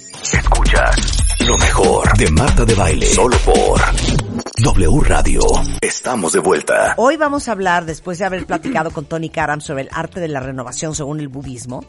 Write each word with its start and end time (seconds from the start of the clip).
Escuchas 0.00 1.38
lo 1.46 1.56
mejor 1.56 2.18
de 2.18 2.28
Marta 2.32 2.64
de 2.64 2.74
Baile. 2.74 3.06
Solo 3.06 3.36
por 3.44 3.80
W 4.60 5.00
Radio. 5.04 5.40
Estamos 5.80 6.32
de 6.32 6.40
vuelta. 6.40 6.94
Hoy 6.96 7.16
vamos 7.16 7.46
a 7.46 7.52
hablar, 7.52 7.84
después 7.84 8.18
de 8.18 8.24
haber 8.24 8.44
platicado 8.44 8.90
con 8.90 9.04
Tony 9.04 9.28
Karam 9.28 9.60
sobre 9.60 9.82
el 9.82 9.90
arte 9.92 10.18
de 10.18 10.26
la 10.26 10.40
renovación 10.40 10.96
según 10.96 11.20
el 11.20 11.28
budismo, 11.28 11.84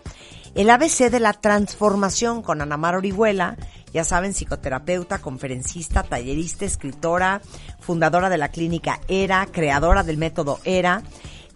el 0.53 0.69
ABC 0.69 1.09
de 1.09 1.19
la 1.19 1.33
transformación 1.33 2.43
con 2.43 2.61
Anamar 2.61 2.95
Orihuela, 2.95 3.57
ya 3.91 4.03
saben, 4.03 4.35
psicoterapeuta, 4.35 5.17
conferencista, 5.17 6.03
tallerista, 6.03 6.63
escritora, 6.63 7.41
fundadora 7.79 8.29
de 8.29 8.37
la 8.37 8.49
clínica 8.49 8.99
ERA, 9.07 9.47
creadora 9.51 10.03
del 10.03 10.17
método 10.17 10.59
ERA. 10.63 11.01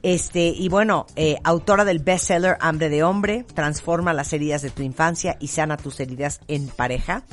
Este, 0.02 0.48
y 0.48 0.70
bueno, 0.70 1.06
eh, 1.16 1.38
autora 1.44 1.84
del 1.84 2.00
bestseller 2.00 2.58
Hambre 2.62 2.90
de 2.90 3.04
Hombre, 3.04 3.46
transforma 3.54 4.14
las 4.14 4.32
heridas 4.32 4.62
de 4.62 4.70
tu 4.70 4.82
infancia 4.82 5.36
y 5.40 5.48
sana 5.48 5.76
tus 5.76 6.00
heridas 6.00 6.40
en 6.48 6.68
pareja. 6.70 7.24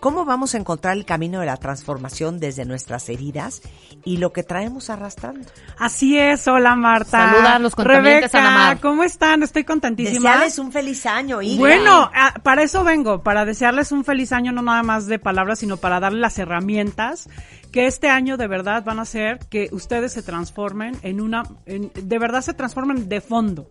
¿Cómo 0.00 0.24
vamos 0.24 0.54
a 0.54 0.58
encontrar 0.58 0.96
el 0.96 1.04
camino 1.04 1.40
de 1.40 1.46
la 1.46 1.56
transformación 1.56 2.38
desde 2.38 2.64
nuestras 2.64 3.08
heridas 3.08 3.62
y 4.04 4.18
lo 4.18 4.32
que 4.32 4.42
traemos 4.42 4.90
arrastrando? 4.90 5.48
Así 5.78 6.18
es, 6.18 6.46
hola 6.48 6.74
Marta. 6.74 7.30
Saluda 7.30 7.56
a 7.56 7.58
los 7.60 7.74
contaminantes, 7.74 8.32
Rebeca. 8.32 8.78
¿cómo 8.82 9.04
están? 9.04 9.42
Estoy 9.42 9.64
contentísima. 9.64 10.30
Desearles 10.30 10.58
un 10.58 10.72
feliz 10.72 11.06
año, 11.06 11.40
Hilda. 11.40 11.60
Bueno, 11.60 12.10
para 12.42 12.62
eso 12.62 12.82
vengo, 12.82 13.22
para 13.22 13.44
desearles 13.44 13.92
un 13.92 14.04
feliz 14.04 14.32
año, 14.32 14.52
no 14.52 14.62
nada 14.62 14.82
más 14.82 15.06
de 15.06 15.18
palabras, 15.18 15.60
sino 15.60 15.76
para 15.76 16.00
darles 16.00 16.20
las 16.20 16.38
herramientas 16.38 17.28
que 17.72 17.86
este 17.86 18.08
año 18.08 18.36
de 18.36 18.46
verdad 18.46 18.84
van 18.84 18.98
a 18.98 19.02
hacer 19.02 19.38
que 19.50 19.68
ustedes 19.72 20.12
se 20.12 20.22
transformen 20.22 20.96
en 21.02 21.20
una, 21.20 21.42
en- 21.66 21.90
de 21.94 22.18
verdad 22.18 22.40
se 22.42 22.54
transformen 22.54 23.08
de 23.08 23.20
fondo. 23.20 23.68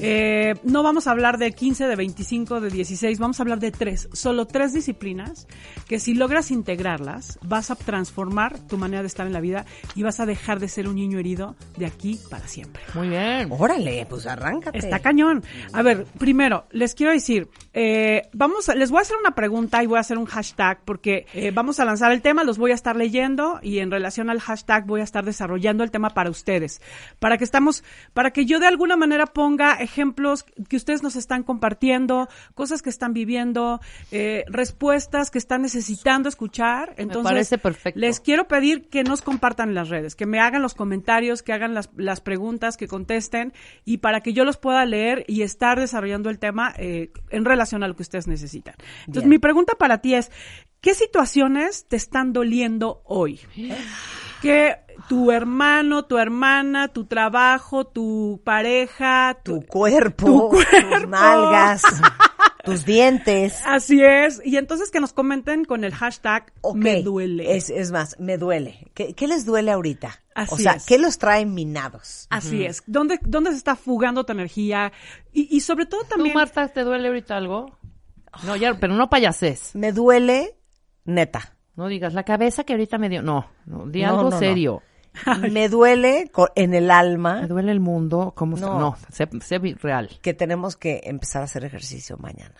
Eh, 0.00 0.54
no 0.64 0.82
vamos 0.82 1.06
a 1.06 1.10
hablar 1.10 1.38
de 1.38 1.52
15, 1.52 1.86
de 1.86 1.96
25, 1.96 2.60
de 2.60 2.70
16, 2.70 3.18
vamos 3.18 3.38
a 3.40 3.42
hablar 3.42 3.58
de 3.58 3.70
tres, 3.70 4.08
solo 4.12 4.46
tres 4.46 4.72
disciplinas 4.72 5.46
que 5.88 5.98
si 5.98 6.14
logras 6.14 6.50
integrarlas, 6.50 7.38
vas 7.42 7.70
a 7.70 7.74
transformar 7.76 8.58
tu 8.60 8.78
manera 8.78 9.02
de 9.02 9.08
estar 9.08 9.26
en 9.26 9.32
la 9.32 9.40
vida 9.40 9.64
y 9.94 10.02
vas 10.02 10.20
a 10.20 10.26
dejar 10.26 10.60
de 10.60 10.68
ser 10.68 10.88
un 10.88 10.94
niño 10.96 11.18
herido 11.18 11.56
de 11.76 11.86
aquí 11.86 12.18
para 12.30 12.46
siempre. 12.48 12.82
Muy 12.94 13.08
bien. 13.08 13.48
Órale, 13.50 14.06
pues 14.08 14.26
arráncate. 14.26 14.78
Está 14.78 14.98
cañón. 15.00 15.42
A 15.72 15.82
ver, 15.82 16.04
primero, 16.18 16.64
les 16.70 16.94
quiero 16.94 17.12
decir, 17.12 17.48
eh, 17.72 18.22
vamos, 18.32 18.68
les 18.74 18.90
voy 18.90 18.98
a 18.98 19.02
hacer 19.02 19.16
una 19.18 19.34
pregunta 19.34 19.82
y 19.82 19.86
voy 19.86 19.98
a 19.98 20.00
hacer 20.00 20.18
un 20.18 20.26
hashtag 20.26 20.80
porque 20.84 21.26
eh, 21.34 21.50
vamos 21.52 21.80
a 21.80 21.84
lanzar 21.84 22.12
el 22.12 22.22
tema, 22.22 22.44
los 22.44 22.58
voy 22.58 22.70
a 22.70 22.74
estar 22.74 22.96
leyendo 22.96 23.23
y 23.62 23.78
en 23.78 23.90
relación 23.90 24.28
al 24.28 24.40
hashtag 24.40 24.86
voy 24.86 25.00
a 25.00 25.04
estar 25.04 25.24
desarrollando 25.24 25.82
el 25.82 25.90
tema 25.90 26.10
para 26.10 26.28
ustedes, 26.28 26.82
para 27.18 27.38
que 27.38 27.44
estamos, 27.44 27.82
para 28.12 28.32
que 28.32 28.44
yo 28.44 28.60
de 28.60 28.66
alguna 28.66 28.96
manera 28.96 29.26
ponga 29.26 29.74
ejemplos 29.74 30.44
que 30.68 30.76
ustedes 30.76 31.02
nos 31.02 31.16
están 31.16 31.42
compartiendo, 31.42 32.28
cosas 32.54 32.82
que 32.82 32.90
están 32.90 33.14
viviendo, 33.14 33.80
eh, 34.10 34.44
respuestas 34.48 35.30
que 35.30 35.38
están 35.38 35.62
necesitando 35.62 36.28
escuchar. 36.28 36.94
Entonces, 36.98 37.32
parece 37.32 37.58
perfecto. 37.58 37.98
les 37.98 38.20
quiero 38.20 38.46
pedir 38.46 38.88
que 38.88 39.04
nos 39.04 39.22
compartan 39.22 39.74
las 39.74 39.88
redes, 39.88 40.14
que 40.14 40.26
me 40.26 40.38
hagan 40.38 40.60
los 40.60 40.74
comentarios, 40.74 41.42
que 41.42 41.52
hagan 41.52 41.72
las, 41.72 41.88
las 41.96 42.20
preguntas, 42.20 42.76
que 42.76 42.88
contesten 42.88 43.52
y 43.84 43.98
para 43.98 44.20
que 44.20 44.32
yo 44.32 44.44
los 44.44 44.58
pueda 44.58 44.84
leer 44.84 45.24
y 45.28 45.42
estar 45.42 45.80
desarrollando 45.80 46.28
el 46.28 46.38
tema 46.38 46.74
eh, 46.76 47.10
en 47.30 47.44
relación 47.44 47.82
a 47.82 47.88
lo 47.88 47.96
que 47.96 48.02
ustedes 48.02 48.26
necesitan. 48.26 48.74
Entonces, 49.00 49.22
Bien. 49.22 49.30
mi 49.30 49.38
pregunta 49.38 49.74
para 49.78 49.98
ti 49.98 50.14
es, 50.14 50.30
¿qué 50.84 50.92
situaciones 50.94 51.86
te 51.88 51.96
están 51.96 52.34
doliendo 52.34 53.00
hoy? 53.06 53.40
Que 54.42 54.76
tu 55.08 55.30
hermano, 55.30 56.04
tu 56.04 56.18
hermana, 56.18 56.88
tu 56.88 57.06
trabajo, 57.06 57.86
tu 57.86 58.42
pareja, 58.44 59.38
tu... 59.42 59.60
Tu 59.60 59.66
cuerpo, 59.66 60.26
Tu 60.26 60.48
cuerpo. 60.50 60.96
tus 61.00 61.08
nalgas, 61.08 61.82
tus 62.64 62.84
dientes. 62.84 63.62
Así 63.64 64.02
es. 64.04 64.42
Y 64.44 64.58
entonces 64.58 64.90
que 64.90 65.00
nos 65.00 65.14
comenten 65.14 65.64
con 65.64 65.84
el 65.84 65.94
hashtag 65.94 66.52
Ok, 66.60 66.76
me 66.76 67.02
duele. 67.02 67.56
Es, 67.56 67.70
es 67.70 67.90
más, 67.90 68.20
me 68.20 68.36
duele. 68.36 68.90
¿Qué, 68.92 69.14
qué 69.14 69.26
les 69.26 69.46
duele 69.46 69.70
ahorita? 69.70 70.22
Así 70.34 70.54
o 70.54 70.58
sea, 70.58 70.72
es. 70.72 70.84
¿qué 70.84 70.98
los 70.98 71.16
trae 71.16 71.46
minados? 71.46 72.26
Así 72.28 72.62
es. 72.62 72.82
¿Dónde, 72.86 73.18
¿Dónde 73.22 73.52
se 73.52 73.56
está 73.56 73.74
fugando 73.74 74.24
tu 74.24 74.32
energía? 74.32 74.92
Y, 75.32 75.48
y 75.56 75.60
sobre 75.62 75.86
todo 75.86 76.02
¿Tú, 76.02 76.08
también... 76.10 76.34
Marta, 76.34 76.68
te 76.68 76.82
duele 76.82 77.08
ahorita 77.08 77.38
algo? 77.38 77.78
No, 78.42 78.54
ya, 78.54 78.74
pero 78.74 78.92
no 78.94 79.08
payases. 79.08 79.74
Me 79.74 79.92
duele, 79.92 80.54
neta. 81.04 81.56
No 81.76 81.88
digas, 81.88 82.14
la 82.14 82.22
cabeza 82.22 82.64
que 82.64 82.74
ahorita 82.74 82.98
me 82.98 83.08
dio. 83.08 83.22
No, 83.22 83.46
no 83.66 83.86
di 83.86 84.02
No, 84.02 84.08
algo 84.10 84.30
no, 84.30 84.38
serio. 84.38 84.82
Me 85.52 85.68
duele 85.68 86.30
en 86.56 86.74
el 86.74 86.86
Me 86.86 86.92
alma 86.92 87.46
duele 87.46 87.70
el 87.70 87.78
mundo. 87.80 88.32
¿Cómo 88.36 88.56
está? 88.56 88.66
No. 88.66 88.78
No, 88.80 88.96
sé, 89.10 89.28
sé 89.40 89.58
real. 89.80 90.10
que 90.22 90.34
tenemos 90.34 90.76
que 90.76 91.02
empezar 91.04 91.42
a 91.42 91.44
hacer 91.44 91.64
ejercicio 91.64 92.16
mañana. 92.18 92.54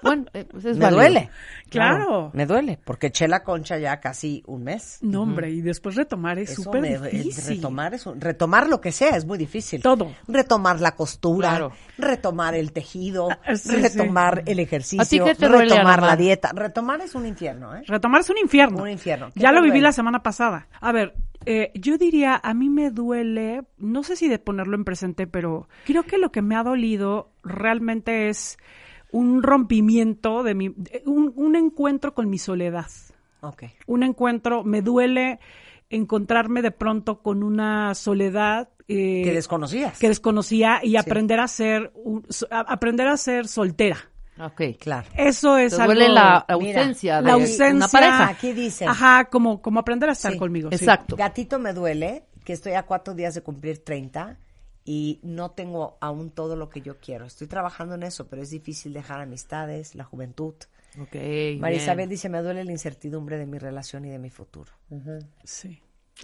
Bueno, 0.00 0.26
eh, 0.32 0.44
pues 0.48 0.64
es 0.64 0.76
me 0.76 0.84
válido. 0.84 1.00
duele. 1.02 1.30
Claro. 1.70 2.30
Me 2.32 2.46
duele, 2.46 2.78
porque 2.82 3.08
eché 3.08 3.26
la 3.26 3.42
concha 3.42 3.78
ya 3.78 3.98
casi 4.00 4.42
un 4.46 4.62
mes. 4.62 4.98
No, 5.02 5.22
hombre, 5.22 5.50
y 5.50 5.60
después 5.60 5.96
retomar 5.96 6.38
es 6.38 6.54
súper 6.54 6.80
me- 6.80 6.98
difícil. 7.10 7.56
retomar 7.56 7.94
es 7.94 8.06
un- 8.06 8.20
retomar 8.20 8.68
lo 8.68 8.80
que 8.80 8.92
sea 8.92 9.16
es 9.16 9.24
muy 9.26 9.36
difícil. 9.38 9.82
Todo. 9.82 10.12
Retomar 10.28 10.80
la 10.80 10.92
costura, 10.94 11.50
Claro. 11.50 11.72
retomar 11.98 12.54
el 12.54 12.72
tejido, 12.72 13.28
Ah, 13.44 13.56
sí, 13.56 13.74
retomar 13.76 14.44
el 14.46 14.60
ejercicio, 14.60 15.02
¿A 15.02 15.04
ti 15.04 15.18
qué 15.18 15.34
te 15.34 15.48
duele, 15.48 15.74
retomar 15.74 16.00
la 16.02 16.16
dieta. 16.16 16.52
Retomar 16.54 17.00
es 17.00 17.14
un 17.16 17.26
infierno, 17.26 17.74
¿eh? 17.76 17.82
Retomar 17.86 18.20
es 18.20 18.30
un 18.30 18.38
infierno. 18.38 18.82
Un 18.82 18.88
infierno. 18.90 19.30
¿Qué 19.34 19.40
Ya 19.40 19.50
lo 19.50 19.60
viví 19.60 19.70
duele? 19.72 19.82
la 19.82 19.92
semana 19.92 20.22
pasada. 20.22 20.68
A 20.80 20.92
ver, 20.92 21.14
eh, 21.44 21.72
yo 21.74 21.98
diría, 21.98 22.40
a 22.42 22.54
mí 22.54 22.70
me 22.70 22.90
duele, 22.90 23.62
no 23.78 24.04
sé 24.04 24.14
si 24.16 24.28
de 24.28 24.38
ponerlo 24.38 24.76
en 24.76 24.84
presente, 24.84 25.26
pero 25.26 25.68
creo 25.84 26.04
que 26.04 26.18
lo 26.18 26.30
que 26.30 26.40
me 26.40 26.54
ha 26.56 26.62
dolido 26.62 27.30
realmente 27.42 28.28
es 28.28 28.58
un 29.12 29.42
rompimiento 29.42 30.42
de 30.42 30.54
mi, 30.54 30.68
un, 31.06 31.32
un 31.36 31.56
encuentro 31.56 32.14
con 32.14 32.28
mi 32.30 32.38
soledad. 32.38 32.86
Ok. 33.40 33.64
un 33.86 34.02
encuentro, 34.02 34.64
me 34.64 34.82
duele 34.82 35.38
encontrarme 35.90 36.60
de 36.60 36.70
pronto 36.72 37.22
con 37.22 37.42
una 37.44 37.94
soledad 37.94 38.68
eh, 38.88 39.22
Que 39.24 39.32
desconocías. 39.32 39.98
que 39.98 40.08
desconocía 40.08 40.80
y 40.82 40.96
aprender 40.96 41.38
a 41.40 41.46
ser 41.48 41.92
un- 41.94 42.24
so- 42.28 42.48
a- 42.50 42.60
aprender 42.60 43.06
a 43.06 43.16
ser 43.16 43.46
soltera. 43.46 43.96
Ok. 44.40 44.62
Claro. 44.80 45.08
Eso 45.16 45.56
es 45.56 45.74
Te 45.76 45.82
algo 45.82 45.94
duele 45.94 46.08
la 46.12 46.44
Mira, 46.58 46.80
ausencia 46.80 47.20
la 47.20 47.26
de 47.26 47.30
ausencia 47.32 47.74
una 47.74 47.88
pareja. 47.88 48.28
Aquí 48.28 48.52
dice. 48.52 48.86
Ajá, 48.86 49.24
como 49.26 49.60
como 49.62 49.80
aprender 49.80 50.08
a 50.08 50.12
estar 50.12 50.32
Sí. 50.32 50.38
conmigo. 50.38 50.68
sí. 50.70 50.76
Exacto. 50.76 51.16
Gatito 51.16 51.58
me 51.58 51.72
duele 51.72 52.24
que 52.44 52.52
estoy 52.52 52.72
a 52.72 52.84
cuatro 52.84 53.14
días 53.14 53.34
de 53.34 53.42
cumplir 53.42 53.84
30 53.84 54.38
y 54.90 55.20
no 55.22 55.50
tengo 55.50 55.98
aún 56.00 56.30
todo 56.30 56.56
lo 56.56 56.70
que 56.70 56.80
yo 56.80 56.98
quiero. 56.98 57.26
Estoy 57.26 57.46
trabajando 57.46 57.94
en 57.96 58.04
eso, 58.04 58.26
pero 58.26 58.40
es 58.40 58.48
difícil 58.48 58.94
dejar 58.94 59.20
amistades, 59.20 59.94
la 59.94 60.02
juventud. 60.02 60.54
Ok. 60.98 61.14
María. 61.58 61.76
Isabel 61.76 62.08
dice, 62.08 62.30
me 62.30 62.40
duele 62.40 62.64
la 62.64 62.72
incertidumbre 62.72 63.36
de 63.36 63.44
mi 63.44 63.58
relación 63.58 64.06
y 64.06 64.08
de 64.08 64.18
mi 64.18 64.30
futuro. 64.30 64.72
Sí. 65.44 65.82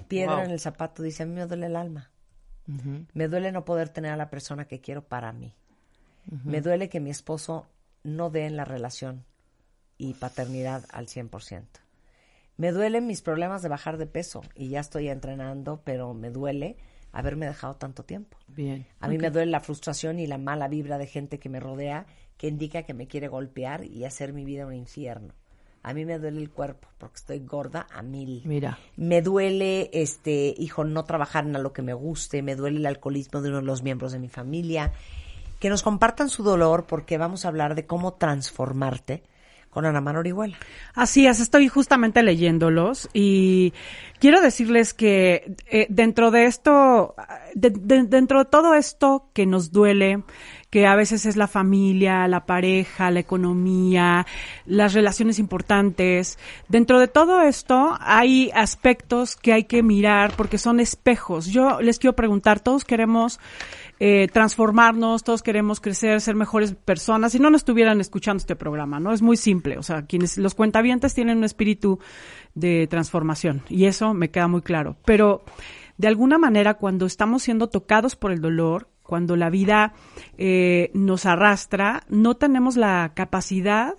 Piedra 0.08 0.36
Wow. 0.36 0.44
en 0.47 0.50
el 0.50 0.60
zapato 0.60 1.02
dice, 1.02 1.25
a 1.25 1.26
mí 1.26 1.34
me 1.34 1.44
duele 1.47 1.66
el 1.66 1.76
alma. 1.76 2.10
Me 3.12 3.28
duele 3.28 3.52
no 3.52 3.66
poder 3.66 3.91
tener 3.91 4.12
a 4.12 4.16
la 4.16 4.30
persona 4.30 4.64
que 4.66 4.81
quiero 4.81 5.04
para 5.04 5.31
mí. 5.34 5.54
Me 6.42 6.62
duele 6.62 6.88
que 6.88 7.00
mi 7.00 7.10
esposo 7.10 7.66
no 8.02 8.31
dé 8.31 8.46
en 8.46 8.56
la 8.56 8.64
relación 8.64 9.26
y 9.98 10.14
paternidad 10.14 10.87
al 10.90 11.08
100%. 11.08 11.66
Me 12.56 12.72
duelen 12.72 13.06
mis 13.06 13.20
problemas 13.20 13.61
de 13.61 13.69
bajar 13.69 13.99
de 13.99 14.06
peso 14.06 14.40
y 14.55 14.70
ya 14.70 14.81
estoy 14.81 15.11
entrenando, 15.11 15.82
pero 15.84 16.14
me 16.14 16.31
duele 16.31 16.78
haberme 17.14 17.46
dejado 17.46 17.75
tanto 17.76 18.02
tiempo. 18.02 18.37
Bien. 18.49 18.87
A 19.00 19.08
mí 19.08 19.19
me 19.19 19.31
duele 19.31 19.50
la 19.50 19.61
frustración 19.61 20.19
y 20.19 20.26
la 20.26 20.37
mala 20.37 20.69
vibra 20.69 20.99
de 20.99 21.06
gente 21.06 21.38
que 21.38 21.49
me 21.49 21.61
rodea 21.61 22.06
que 22.37 22.49
indica 22.49 22.82
que 22.82 22.93
me 22.93 23.06
quiere 23.06 23.28
golpear 23.28 23.84
y 23.84 24.05
hacer 24.05 24.32
mi 24.32 24.44
vida 24.44 24.66
un 24.66 24.75
infierno. 24.75 25.32
A 25.84 25.94
mí 25.94 26.05
me 26.05 26.19
duele 26.19 26.40
el 26.40 26.50
cuerpo 26.50 26.88
porque 26.99 27.16
estoy 27.16 27.40
gorda 27.40 27.87
a 27.93 28.02
mil. 28.02 28.43
Mira. 28.44 28.78
Me 28.96 29.22
duele, 29.22 29.90
este, 29.93 30.55
hijo, 30.56 30.84
no 30.84 31.05
trabajar 31.05 31.44
en 31.44 31.62
lo 31.62 31.72
que 31.72 31.82
me 31.82 31.93
guste. 31.93 32.43
Me 32.43 32.56
duele 32.56 32.78
el 32.78 32.87
alcoholismo 32.87 33.43
de 33.43 33.50
uno 33.50 33.58
de 33.58 33.66
los 33.66 33.82
miembros 33.82 34.11
de 34.12 34.19
mi 34.19 34.28
familia. 34.28 34.93
Que 35.61 35.69
nos 35.69 35.82
compartan 35.82 36.31
su 36.31 36.43
dolor 36.43 36.87
porque 36.87 37.19
vamos 37.19 37.44
a 37.44 37.49
hablar 37.49 37.75
de 37.75 37.87
cómo 37.87 38.14
transformarte 38.14 39.22
con 39.75 39.85
Ana 39.85 40.00
Mar 40.00 40.17
Orihuela. 40.17 40.56
Así 40.94 41.26
es, 41.26 41.41
estoy 41.41 41.69
justamente 41.69 42.23
leyéndolos 42.23 43.11
y 43.12 43.75
quiero 44.21 44.41
decirles 44.41 44.94
que 44.94 45.55
eh, 45.67 45.87
dentro 45.91 46.31
de 46.31 46.47
esto, 46.47 47.15
de- 47.55 47.71
de- 47.71 48.05
dentro 48.05 48.38
de 48.38 48.44
todo 48.47 48.75
esto 48.75 49.29
que 49.35 49.44
nos 49.44 49.73
duele, 49.73 50.23
que 50.75 50.88
a 50.88 50.97
veces 50.97 51.25
es 51.25 51.37
la 51.37 51.47
familia, 51.47 52.26
la 52.26 52.47
pareja, 52.47 53.12
la 53.12 53.21
economía, 53.21 54.26
las 54.67 54.93
relaciones 54.93 55.38
importantes. 55.38 56.37
Dentro 56.69 56.99
de 56.99 57.06
todo 57.06 57.43
esto 57.43 57.97
hay 58.00 58.50
aspectos 58.53 59.37
que 59.37 59.53
hay 59.53 59.65
que 59.67 59.85
mirar 59.85 60.32
porque 60.37 60.59
son 60.59 60.81
espejos. 60.81 61.47
Yo 61.47 61.81
les 61.81 62.00
quiero 62.00 62.17
preguntar, 62.17 62.59
todos 62.59 62.85
queremos 62.85 63.38
eh, 64.00 64.26
transformarnos, 64.32 65.23
todos 65.23 65.44
queremos 65.44 65.79
crecer, 65.79 66.21
ser 66.21 66.35
mejores 66.35 66.75
personas, 66.75 67.31
si 67.31 67.38
no 67.38 67.50
nos 67.50 67.61
estuvieran 67.61 68.00
escuchando 68.00 68.41
este 68.41 68.56
programa, 68.56 68.99
¿no? 68.99 69.12
Es 69.12 69.23
muy 69.23 69.37
simple, 69.37 69.79
o 69.79 69.85
sea, 69.85 70.06
quienes 70.06 70.38
los 70.38 70.56
cuentavientes 70.56 71.15
tienen 71.15 71.38
un 71.38 71.44
espíritu 71.44 72.00
de 72.56 72.88
transformación 72.88 73.62
y 73.69 73.85
eso 73.85 74.12
me 74.12 74.32
queda 74.32 74.49
muy 74.49 74.62
claro, 74.62 74.97
pero 75.05 75.44
de 75.99 76.09
alguna 76.09 76.37
manera 76.37 76.75
cuando 76.75 77.06
estamos 77.06 77.44
siendo 77.44 77.69
tocados 77.69 78.17
por 78.17 78.32
el 78.32 78.41
dolor, 78.41 78.88
cuando 79.04 79.36
la 79.36 79.50
vida 79.50 79.92
eh, 80.38 80.90
nos 80.94 81.26
arrastra, 81.26 82.02
no 82.08 82.34
tenemos 82.34 82.76
la 82.76 83.12
capacidad 83.14 83.94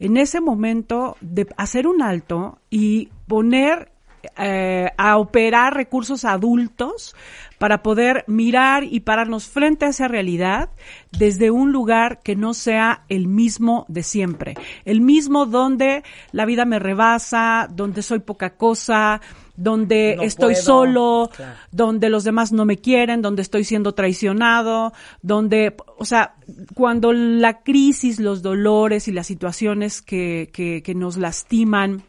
en 0.00 0.16
ese 0.16 0.40
momento 0.40 1.16
de 1.20 1.46
hacer 1.56 1.86
un 1.86 2.02
alto 2.02 2.58
y 2.68 3.08
poner 3.26 3.92
eh, 4.36 4.90
a 4.96 5.16
operar 5.16 5.74
recursos 5.74 6.24
adultos 6.24 7.14
para 7.58 7.82
poder 7.82 8.24
mirar 8.26 8.82
y 8.82 9.00
pararnos 9.00 9.48
frente 9.48 9.84
a 9.84 9.90
esa 9.90 10.08
realidad 10.08 10.70
desde 11.16 11.52
un 11.52 11.70
lugar 11.72 12.20
que 12.22 12.34
no 12.34 12.52
sea 12.52 13.04
el 13.08 13.28
mismo 13.28 13.84
de 13.88 14.02
siempre, 14.02 14.54
el 14.84 15.00
mismo 15.00 15.46
donde 15.46 16.02
la 16.32 16.46
vida 16.46 16.64
me 16.64 16.80
rebasa, 16.80 17.68
donde 17.70 18.02
soy 18.02 18.18
poca 18.18 18.56
cosa, 18.56 19.20
donde 19.58 20.14
No 20.16 20.22
estoy 20.22 20.54
puedo. 20.54 20.64
solo, 20.64 21.30
Claro. 21.34 21.52
donde 21.72 22.08
los 22.08 22.24
demás 22.24 22.52
no 22.52 22.64
me 22.64 22.78
quieren, 22.78 23.20
donde 23.20 23.42
estoy 23.42 23.64
siendo 23.64 23.92
traicionado, 23.92 24.92
donde, 25.20 25.74
o 25.98 26.04
sea, 26.04 26.36
cuando 26.74 27.12
la 27.12 27.62
crisis, 27.62 28.20
los 28.20 28.40
dolores 28.40 29.08
y 29.08 29.12
las 29.12 29.26
situaciones 29.26 30.00
que, 30.00 30.48
que, 30.52 30.82
que 30.82 30.94
nos 30.94 31.16
lastiman, 31.16 32.04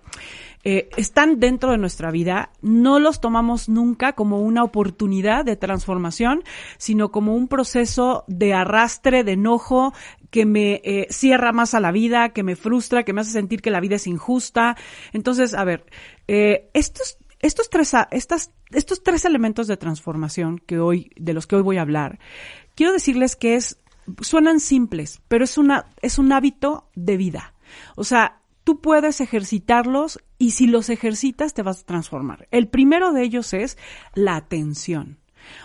eh, 0.66 0.90
están 0.98 1.40
dentro 1.40 1.72
de 1.72 1.78
nuestra 1.78 2.12
vida, 2.12 2.52
no 2.62 3.00
los 3.00 3.22
tomamos 3.22 3.70
nunca 3.70 4.12
como 4.12 4.42
una 4.42 4.64
oportunidad 4.64 5.46
de 5.46 5.56
transformación, 5.56 6.44
sino 6.78 7.12
como 7.12 7.34
un 7.34 7.48
proceso 7.48 8.26
de 8.28 8.54
arrastre, 8.54 9.24
de 9.24 9.32
enojo, 9.34 9.94
que 10.32 10.46
me 10.46 10.82
eh, 10.84 11.08
cierra 11.12 11.54
más 11.54 11.74
a 11.74 11.80
la 11.80 11.92
vida, 11.94 12.30
que 12.30 12.44
me 12.44 12.58
frustra, 12.58 13.04
que 13.04 13.14
me 13.14 13.22
hace 13.22 13.32
sentir 13.32 13.62
que 13.62 13.72
la 13.72 13.80
vida 13.80 13.96
es 13.96 14.06
injusta. 14.06 14.76
Entonces, 15.14 15.54
a 15.54 15.64
ver, 15.64 15.86
eh, 16.28 16.70
estos, 16.74 17.18
estos 17.40 17.70
tres, 17.70 17.94
estos 18.12 19.04
tres 19.04 19.26
elementos 19.26 19.68
de 19.68 19.78
transformación 19.78 20.60
que 20.60 20.80
hoy, 20.80 21.12
de 21.16 21.34
los 21.34 21.48
que 21.48 21.56
hoy 21.56 21.62
voy 21.62 21.78
a 21.78 21.82
hablar, 21.82 22.20
quiero 22.76 22.94
decirles 22.94 23.36
que 23.36 23.56
es, 23.56 23.78
suenan 24.22 24.60
simples, 24.60 25.22
pero 25.28 25.44
es 25.44 25.58
una, 25.58 25.86
es 26.02 26.18
un 26.18 26.32
hábito 26.34 26.90
de 26.96 27.18
vida. 27.18 27.54
O 27.96 28.04
sea, 28.04 28.42
tú 28.64 28.82
puedes 28.82 29.22
ejercitarlos 29.22 30.20
y 30.38 30.52
si 30.52 30.68
los 30.68 30.90
ejercitas 30.90 31.54
te 31.54 31.64
vas 31.64 31.82
a 31.82 31.86
transformar. 31.86 32.48
El 32.52 32.68
primero 32.68 33.14
de 33.14 33.24
ellos 33.24 33.54
es 33.54 33.78
la 34.14 34.36
atención. 34.36 35.18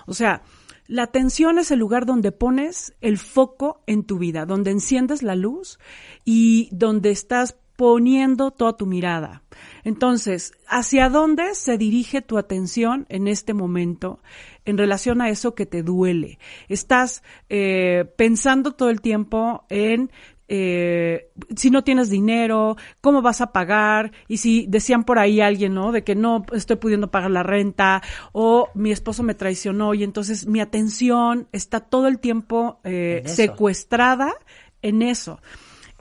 O 0.07 0.15
sea, 0.15 0.43
la 0.87 1.05
atención 1.05 1.59
es 1.59 1.71
el 1.71 1.79
lugar 1.79 2.07
donde 2.07 2.31
pones 2.31 2.95
el 3.01 3.19
foco 3.19 3.83
en 3.87 4.05
tu 4.05 4.19
vida, 4.19 4.47
donde 4.47 4.71
enciendes 4.71 5.23
la 5.23 5.35
luz 5.35 5.79
y 6.25 6.69
donde 6.73 7.11
estás 7.11 7.57
poniendo 7.77 8.51
toda 8.51 8.77
tu 8.77 8.87
mirada. 8.87 9.43
Entonces, 9.83 10.53
¿hacia 10.67 11.09
dónde 11.09 11.55
se 11.55 11.77
dirige 11.79 12.23
tu 12.23 12.39
atención 12.39 13.07
en 13.09 13.29
este 13.29 13.55
momento 13.55 14.21
en 14.65 14.79
relación 14.79 15.21
a 15.21 15.29
eso 15.29 15.55
que 15.55 15.67
te 15.67 15.83
duele? 15.83 16.39
Estás 16.69 17.23
eh, 17.49 18.05
pensando 18.17 18.73
todo 18.73 18.91
el 18.91 19.01
tiempo 19.01 19.65
en 19.69 20.11
eh, 20.47 21.31
si 21.57 21.71
no 21.71 21.83
tienes 21.85 22.11
dinero, 22.11 22.77
cómo 23.01 23.23
vas 23.23 23.41
a 23.41 23.53
pagar, 23.53 24.13
y 24.29 24.37
si 24.37 24.67
decían 24.69 25.05
por 25.05 25.19
ahí 25.19 25.41
alguien, 25.41 25.75
¿no? 25.75 25.91
De 25.91 26.05
que 26.05 26.15
no 26.15 26.45
estoy 26.53 26.77
pudiendo 26.77 27.11
pagar 27.11 27.31
la 27.31 27.43
renta, 27.43 28.03
o 28.33 28.69
mi 28.75 28.93
esposo 28.93 29.23
me 29.23 29.35
traicionó, 29.35 29.95
y 29.95 30.05
entonces 30.05 30.47
mi 30.47 30.61
atención 30.61 31.49
está 31.53 31.81
todo 31.81 32.09
el 32.09 32.19
tiempo 32.19 32.81
eh, 32.85 33.23
En 33.25 33.29
secuestrada 33.31 34.35
en 34.83 35.01
eso. 35.03 35.41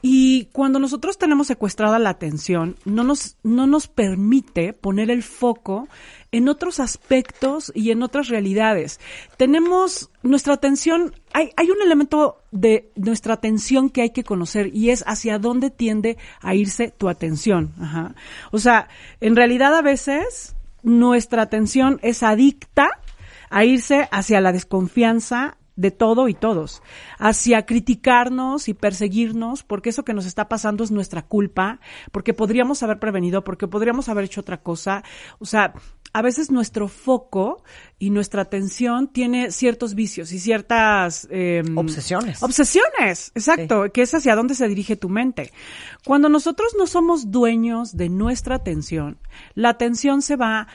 Y 0.06 0.50
cuando 0.52 0.80
nosotros 0.80 1.18
tenemos 1.18 1.48
secuestrada 1.48 1.98
la 1.98 2.10
atención, 2.10 2.76
no 2.84 3.06
nos, 3.06 3.38
no 3.42 3.68
nos 3.68 3.88
permite 3.88 4.74
poner 4.74 5.10
el 5.10 5.24
foco 5.24 5.88
en 6.34 6.50
otros 6.50 6.82
aspectos 6.82 7.72
y 7.74 7.92
en 7.92 8.04
otras 8.04 8.28
realidades. 8.28 9.00
Tenemos 9.38 10.12
nuestra 10.22 10.56
atención, 10.56 11.16
hay, 11.32 11.52
hay 11.56 11.70
un 11.70 11.82
elemento 11.82 12.44
de 12.52 12.92
nuestra 12.98 13.36
atención 13.36 13.90
que 13.90 14.02
hay 14.02 14.10
que 14.10 14.26
conocer 14.26 14.76
y 14.76 14.90
es 14.90 15.06
hacia 15.08 15.40
dónde 15.40 15.70
tiende 15.70 16.18
a 16.42 16.54
irse 16.54 16.90
tu 16.90 17.08
atención. 17.08 17.72
Ajá. 17.80 18.14
O 18.52 18.60
sea, 18.60 18.90
en 19.22 19.38
realidad 19.38 19.74
a 19.74 19.82
veces 19.82 20.54
nuestra 20.82 21.44
atención 21.44 22.02
es 22.04 22.24
adicta 22.24 22.90
a 23.50 23.64
irse 23.64 24.10
hacia 24.12 24.42
la 24.42 24.52
desconfianza 24.52 25.56
de 25.75 25.92
todo 25.92 26.28
y 26.28 26.34
todos, 26.34 26.81
hacia 27.18 27.66
criticarnos 27.66 28.68
y 28.68 28.74
perseguirnos, 28.74 29.64
porque 29.64 29.90
eso 29.90 30.06
que 30.06 30.14
nos 30.14 30.25
está 30.25 30.48
pasando 30.48 30.84
es 30.84 30.92
nuestra 30.92 31.24
culpa, 31.24 31.80
porque 32.12 32.34
podríamos 32.34 32.84
haber 32.84 33.00
prevenido, 33.00 33.44
porque 33.44 33.68
podríamos 33.68 34.10
haber 34.10 34.25
hecho 34.25 34.42
otra 34.42 34.62
cosa. 34.62 35.04
O 35.40 35.46
sea, 35.46 35.74
a 36.14 36.22
veces 36.22 36.52
nuestro 36.52 36.88
foco 36.88 37.64
y 37.98 38.12
nuestra 38.12 38.44
atención 38.44 39.08
tiene 39.08 39.52
ciertos 39.52 39.96
vicios 39.96 40.31
y 40.31 40.40
ciertas 40.40 41.28
eh, 41.31 41.64
Obsesiones. 41.76 42.44
Obsesiones, 42.44 43.31
exacto, 43.34 43.92
que 43.92 44.04
es 44.04 44.14
hacia 44.14 44.36
dónde 44.36 44.54
se 44.54 44.68
dirige 44.68 44.96
tu 44.96 45.10
mente. 45.10 45.52
Cuando 46.06 46.30
nosotros 46.30 46.76
no 46.78 46.86
somos 46.86 47.31
dueños 47.31 47.98
de 47.98 48.10
nuestra 48.10 48.56
atención, 48.56 49.18
la 49.56 49.69
atención 49.69 50.22
se 50.22 50.36
va 50.36 50.68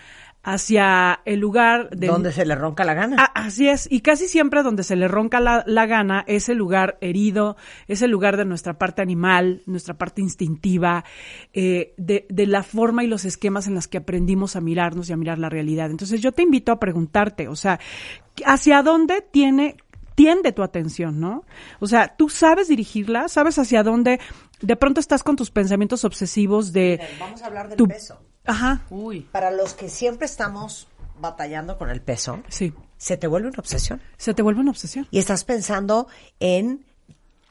hacia 0.43 1.21
el 1.25 1.41
lugar 1.41 1.91
de 1.91 2.07
Donde 2.07 2.33
se 2.33 2.47
le 2.47 2.55
ronca 2.55 2.85
la 2.85 2.95
gana. 2.95 3.17
Ah, 3.19 3.33
así 3.35 3.69
es, 3.69 3.87
y 3.91 4.01
casi 4.01 4.29
siempre 4.29 4.63
donde 4.63 4.83
se 4.85 4.97
le 4.97 5.09
ronca 5.09 5.41
la, 5.41 5.63
la 5.67 5.87
gana 5.87 6.25
es 6.27 6.49
el 6.49 6.57
lugar 6.59 6.97
herido, 7.01 7.57
es 7.87 8.03
el 8.03 8.11
lugar 8.11 8.37
de 8.37 8.45
nuestra 8.45 8.79
parte 8.79 9.03
animal, 9.03 9.63
nuestra 9.67 9.95
parte 9.99 10.23
instintiva, 10.23 11.05
eh, 11.53 11.93
de, 11.99 12.27
de 12.31 12.47
la 12.47 12.63
forma 12.63 13.05
y 13.05 13.09
los 13.09 13.25
esquemas 13.25 13.67
en 13.67 13.75
los 13.75 13.89
que 13.89 13.99
aprendimos 13.99 14.57
a 14.57 14.61
mirarnos 14.61 15.11
y 15.11 15.13
a 15.13 15.17
mirar 15.17 15.39
la 15.39 15.49
realidad. 15.51 15.91
Entonces 15.91 16.21
yo 16.21 16.33
te 16.33 16.43
invito 16.43 16.73
a 16.73 16.81
preguntarte, 16.81 17.49
o 17.49 17.57
sea, 17.57 17.79
¿hacia 18.47 18.83
dónde 18.83 19.23
tiene 19.31 19.77
tiende 20.15 20.51
tu 20.51 20.65
atención, 20.65 21.21
¿no? 21.21 21.45
O 21.79 21.87
sea, 21.87 22.17
tú 22.17 22.29
sabes 22.29 22.67
dirigirla, 22.67 23.29
sabes 23.29 23.57
hacia 23.57 23.85
dónde 23.85 24.19
de 24.61 24.75
pronto 24.75 24.99
estás 24.99 25.23
con 25.23 25.37
tus 25.37 25.53
pensamientos 25.53 26.05
obsesivos 26.05 26.73
de 26.73 27.01
Vamos 27.21 27.41
a 27.43 27.47
hablar 27.47 27.69
del 27.69 27.77
tu- 27.79 27.87
peso. 27.87 28.21
Ajá, 28.49 28.83
Uy. 28.91 29.21
Para 29.33 29.51
los 29.51 29.75
que 29.75 29.89
siempre 29.89 30.27
estamos 30.27 30.89
batallando 31.21 31.79
con 31.79 31.91
el 31.91 32.01
peso, 32.01 32.43
sí, 32.49 32.73
se 32.97 33.17
te 33.17 33.27
vuelve 33.27 33.49
una 33.49 33.59
obsesión. 33.59 34.01
se 34.17 34.35
te 34.35 34.43
vuelve 34.43 34.61
una 34.61 34.71
obsesión. 34.71 35.07
Y 35.11 35.19
estás 35.19 35.45
pensando 35.45 36.09
en 36.41 36.85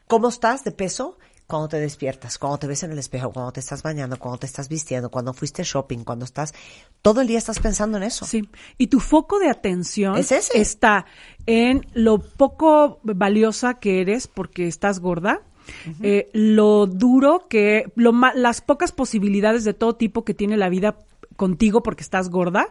cómo 0.08 0.30
estás 0.30 0.64
de 0.64 0.72
peso 0.72 1.18
cuando 1.48 1.70
te 1.70 1.80
despiertas, 1.80 2.38
cuando 2.38 2.58
te 2.58 2.68
ves 2.68 2.84
en 2.84 2.92
el 2.92 3.00
espejo, 3.00 3.32
cuando 3.32 3.54
te 3.54 3.62
estás 3.62 3.82
bañando, 3.82 4.20
cuando 4.20 4.40
te 4.40 4.46
estás 4.46 4.68
vistiendo, 4.68 5.10
cuando 5.10 5.34
fuiste 5.34 5.64
shopping, 5.64 6.00
cuando 6.04 6.26
estás... 6.26 6.54
Todo 7.02 7.22
el 7.22 7.28
día 7.28 7.38
estás 7.38 7.60
pensando 7.60 7.96
en 7.98 8.04
eso. 8.04 8.26
Sí, 8.26 8.50
y 8.78 8.88
tu 8.88 9.00
foco 9.00 9.40
de 9.40 9.50
atención 9.50 10.18
Es 10.18 10.34
ese. 10.34 10.60
está 10.60 11.06
en 11.46 11.88
lo 11.94 12.20
poco 12.20 13.00
valiosa 13.04 13.76
que 13.76 14.02
eres 14.02 14.28
porque 14.28 14.68
estás 14.68 15.00
gorda, 15.00 15.42
eh, 16.02 16.30
lo 16.34 16.86
duro 16.86 17.48
que, 17.50 17.92
lo 17.96 18.14
las 18.36 18.62
pocas 18.62 18.92
posibilidades 18.92 19.64
de 19.64 19.74
todo 19.74 19.96
tipo 19.96 20.24
que 20.24 20.34
tiene 20.34 20.58
la 20.58 20.70
vida 20.70 20.96
contigo 21.38 21.82
porque 21.82 22.04
estás 22.04 22.30
gorda, 22.30 22.68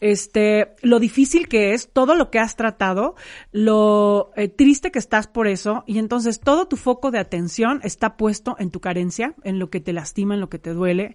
este, 0.00 0.74
lo 0.80 0.98
difícil 0.98 1.48
que 1.48 1.74
es, 1.74 1.90
todo 1.92 2.14
lo 2.14 2.30
que 2.30 2.38
has 2.38 2.56
tratado, 2.56 3.14
lo 3.52 4.30
eh, 4.36 4.48
triste 4.48 4.90
que 4.90 4.98
estás 4.98 5.26
por 5.26 5.46
eso, 5.46 5.84
y 5.86 5.98
entonces 5.98 6.40
todo 6.40 6.66
tu 6.66 6.76
foco 6.76 7.10
de 7.10 7.18
atención 7.18 7.80
está 7.82 8.16
puesto 8.16 8.56
en 8.58 8.70
tu 8.70 8.80
carencia, 8.80 9.34
en 9.42 9.58
lo 9.58 9.68
que 9.68 9.80
te 9.80 9.92
lastima, 9.92 10.34
en 10.34 10.40
lo 10.40 10.48
que 10.48 10.58
te 10.58 10.72
duele, 10.72 11.14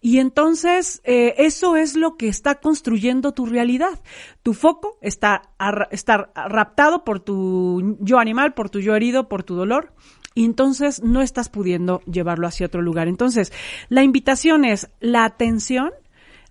y 0.00 0.18
entonces 0.18 1.00
eh, 1.04 1.34
eso 1.38 1.76
es 1.76 1.94
lo 1.94 2.16
que 2.16 2.26
está 2.28 2.56
construyendo 2.56 3.32
tu 3.32 3.46
realidad. 3.46 4.00
Tu 4.42 4.54
foco 4.54 4.98
está, 5.02 5.42
está 5.90 6.30
raptado 6.34 7.04
por 7.04 7.20
tu 7.20 7.96
yo 8.00 8.18
animal, 8.18 8.54
por 8.54 8.70
tu 8.70 8.80
yo 8.80 8.96
herido, 8.96 9.28
por 9.28 9.42
tu 9.42 9.54
dolor, 9.54 9.92
y 10.34 10.44
entonces 10.44 11.02
no 11.02 11.20
estás 11.20 11.48
pudiendo 11.48 12.00
llevarlo 12.02 12.46
hacia 12.46 12.66
otro 12.66 12.80
lugar. 12.80 13.08
Entonces, 13.08 13.52
la 13.88 14.04
invitación 14.04 14.64
es 14.64 14.88
la 15.00 15.24
atención, 15.24 15.90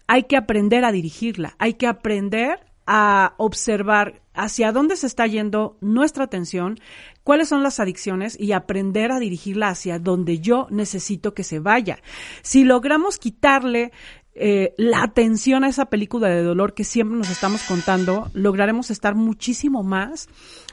hay 0.07 0.23
que 0.23 0.37
aprender 0.37 0.85
a 0.85 0.91
dirigirla, 0.91 1.55
hay 1.59 1.73
que 1.73 1.87
aprender 1.87 2.59
a 2.85 3.33
observar 3.37 4.21
hacia 4.33 4.71
dónde 4.71 4.95
se 4.95 5.07
está 5.07 5.27
yendo 5.27 5.77
nuestra 5.81 6.23
atención, 6.23 6.79
cuáles 7.23 7.49
son 7.49 7.61
las 7.61 7.81
adicciones 7.81 8.39
y 8.39 8.53
aprender 8.53 9.11
a 9.11 9.19
dirigirla 9.19 9.69
hacia 9.69 9.99
donde 9.99 10.39
yo 10.39 10.67
necesito 10.69 11.33
que 11.33 11.43
se 11.43 11.59
vaya. 11.59 11.99
Si 12.43 12.63
logramos 12.63 13.17
quitarle 13.17 13.91
eh, 14.33 14.73
la 14.77 15.03
atención 15.03 15.63
a 15.63 15.67
esa 15.67 15.87
película 15.87 16.29
de 16.29 16.43
dolor 16.43 16.73
que 16.73 16.83
siempre 16.83 17.17
nos 17.17 17.29
estamos 17.29 17.63
contando, 17.63 18.29
lograremos 18.33 18.91
estar 18.91 19.15
muchísimo 19.15 19.83
más 19.83 20.29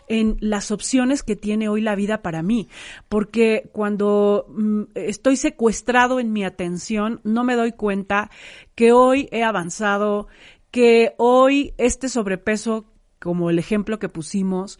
en 0.08 0.36
las 0.40 0.70
opciones 0.70 1.22
que 1.22 1.36
tiene 1.36 1.68
hoy 1.68 1.80
la 1.80 1.94
vida 1.94 2.22
para 2.22 2.42
mí. 2.42 2.68
Porque 3.08 3.70
cuando 3.72 4.46
mm, 4.48 4.82
estoy 4.94 5.36
secuestrado 5.36 6.20
en 6.20 6.32
mi 6.32 6.44
atención, 6.44 7.20
no 7.24 7.44
me 7.44 7.56
doy 7.56 7.72
cuenta 7.72 8.30
que 8.74 8.92
hoy 8.92 9.28
he 9.32 9.42
avanzado, 9.42 10.28
que 10.70 11.14
hoy 11.18 11.74
este 11.78 12.08
sobrepeso, 12.08 12.86
como 13.18 13.50
el 13.50 13.58
ejemplo 13.58 13.98
que 13.98 14.08
pusimos, 14.08 14.78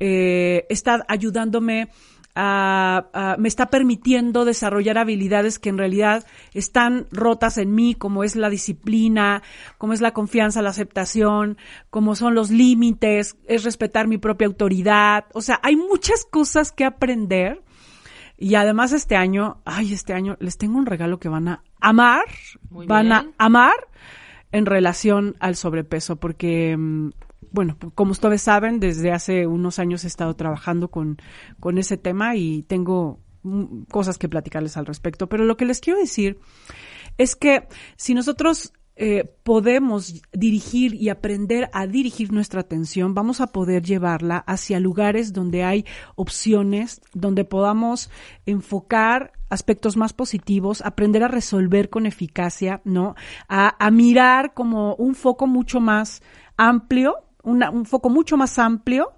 eh, 0.00 0.66
está 0.68 1.04
ayudándome 1.08 1.90
me 2.34 3.48
está 3.48 3.66
permitiendo 3.66 4.44
desarrollar 4.44 4.98
habilidades 4.98 5.58
que 5.58 5.68
en 5.68 5.78
realidad 5.78 6.26
están 6.52 7.06
rotas 7.12 7.58
en 7.58 7.74
mí, 7.74 7.94
como 7.94 8.24
es 8.24 8.34
la 8.34 8.50
disciplina, 8.50 9.42
como 9.78 9.92
es 9.92 10.00
la 10.00 10.12
confianza, 10.12 10.62
la 10.62 10.70
aceptación, 10.70 11.58
como 11.90 12.16
son 12.16 12.34
los 12.34 12.50
límites, 12.50 13.36
es 13.46 13.62
respetar 13.62 14.08
mi 14.08 14.18
propia 14.18 14.48
autoridad. 14.48 15.26
O 15.32 15.42
sea, 15.42 15.60
hay 15.62 15.76
muchas 15.76 16.24
cosas 16.24 16.72
que 16.72 16.84
aprender. 16.84 17.62
Y 18.36 18.56
además 18.56 18.92
este 18.92 19.14
año, 19.14 19.62
ay, 19.64 19.92
este 19.92 20.12
año 20.12 20.36
les 20.40 20.58
tengo 20.58 20.76
un 20.76 20.86
regalo 20.86 21.20
que 21.20 21.28
van 21.28 21.46
a 21.46 21.62
amar, 21.80 22.24
van 22.70 23.12
a 23.12 23.26
amar 23.38 23.74
en 24.50 24.66
relación 24.66 25.36
al 25.38 25.54
sobrepeso, 25.54 26.16
porque 26.16 26.76
mm, 26.76 27.10
bueno, 27.54 27.78
como 27.94 28.10
ustedes 28.10 28.42
saben, 28.42 28.80
desde 28.80 29.12
hace 29.12 29.46
unos 29.46 29.78
años 29.78 30.02
he 30.02 30.08
estado 30.08 30.34
trabajando 30.34 30.88
con, 30.88 31.18
con 31.60 31.78
ese 31.78 31.96
tema 31.96 32.34
y 32.34 32.64
tengo 32.64 33.20
cosas 33.92 34.18
que 34.18 34.28
platicarles 34.28 34.76
al 34.76 34.86
respecto. 34.86 35.28
Pero 35.28 35.44
lo 35.44 35.56
que 35.56 35.64
les 35.64 35.78
quiero 35.78 36.00
decir 36.00 36.40
es 37.16 37.36
que 37.36 37.68
si 37.94 38.12
nosotros 38.12 38.72
eh, 38.96 39.36
podemos 39.44 40.20
dirigir 40.32 40.94
y 40.94 41.10
aprender 41.10 41.70
a 41.72 41.86
dirigir 41.86 42.32
nuestra 42.32 42.62
atención, 42.62 43.14
vamos 43.14 43.40
a 43.40 43.52
poder 43.52 43.84
llevarla 43.84 44.38
hacia 44.38 44.80
lugares 44.80 45.32
donde 45.32 45.62
hay 45.62 45.84
opciones, 46.16 47.02
donde 47.12 47.44
podamos 47.44 48.10
enfocar 48.46 49.32
aspectos 49.48 49.96
más 49.96 50.12
positivos, 50.12 50.82
aprender 50.82 51.22
a 51.22 51.28
resolver 51.28 51.88
con 51.88 52.06
eficacia, 52.06 52.82
¿no? 52.84 53.14
A, 53.48 53.76
a 53.78 53.90
mirar 53.92 54.54
como 54.54 54.96
un 54.96 55.14
foco 55.14 55.46
mucho 55.46 55.78
más 55.78 56.20
amplio 56.56 57.23
un 57.44 57.86
foco 57.86 58.10
mucho 58.10 58.36
más 58.36 58.58
amplio 58.58 59.12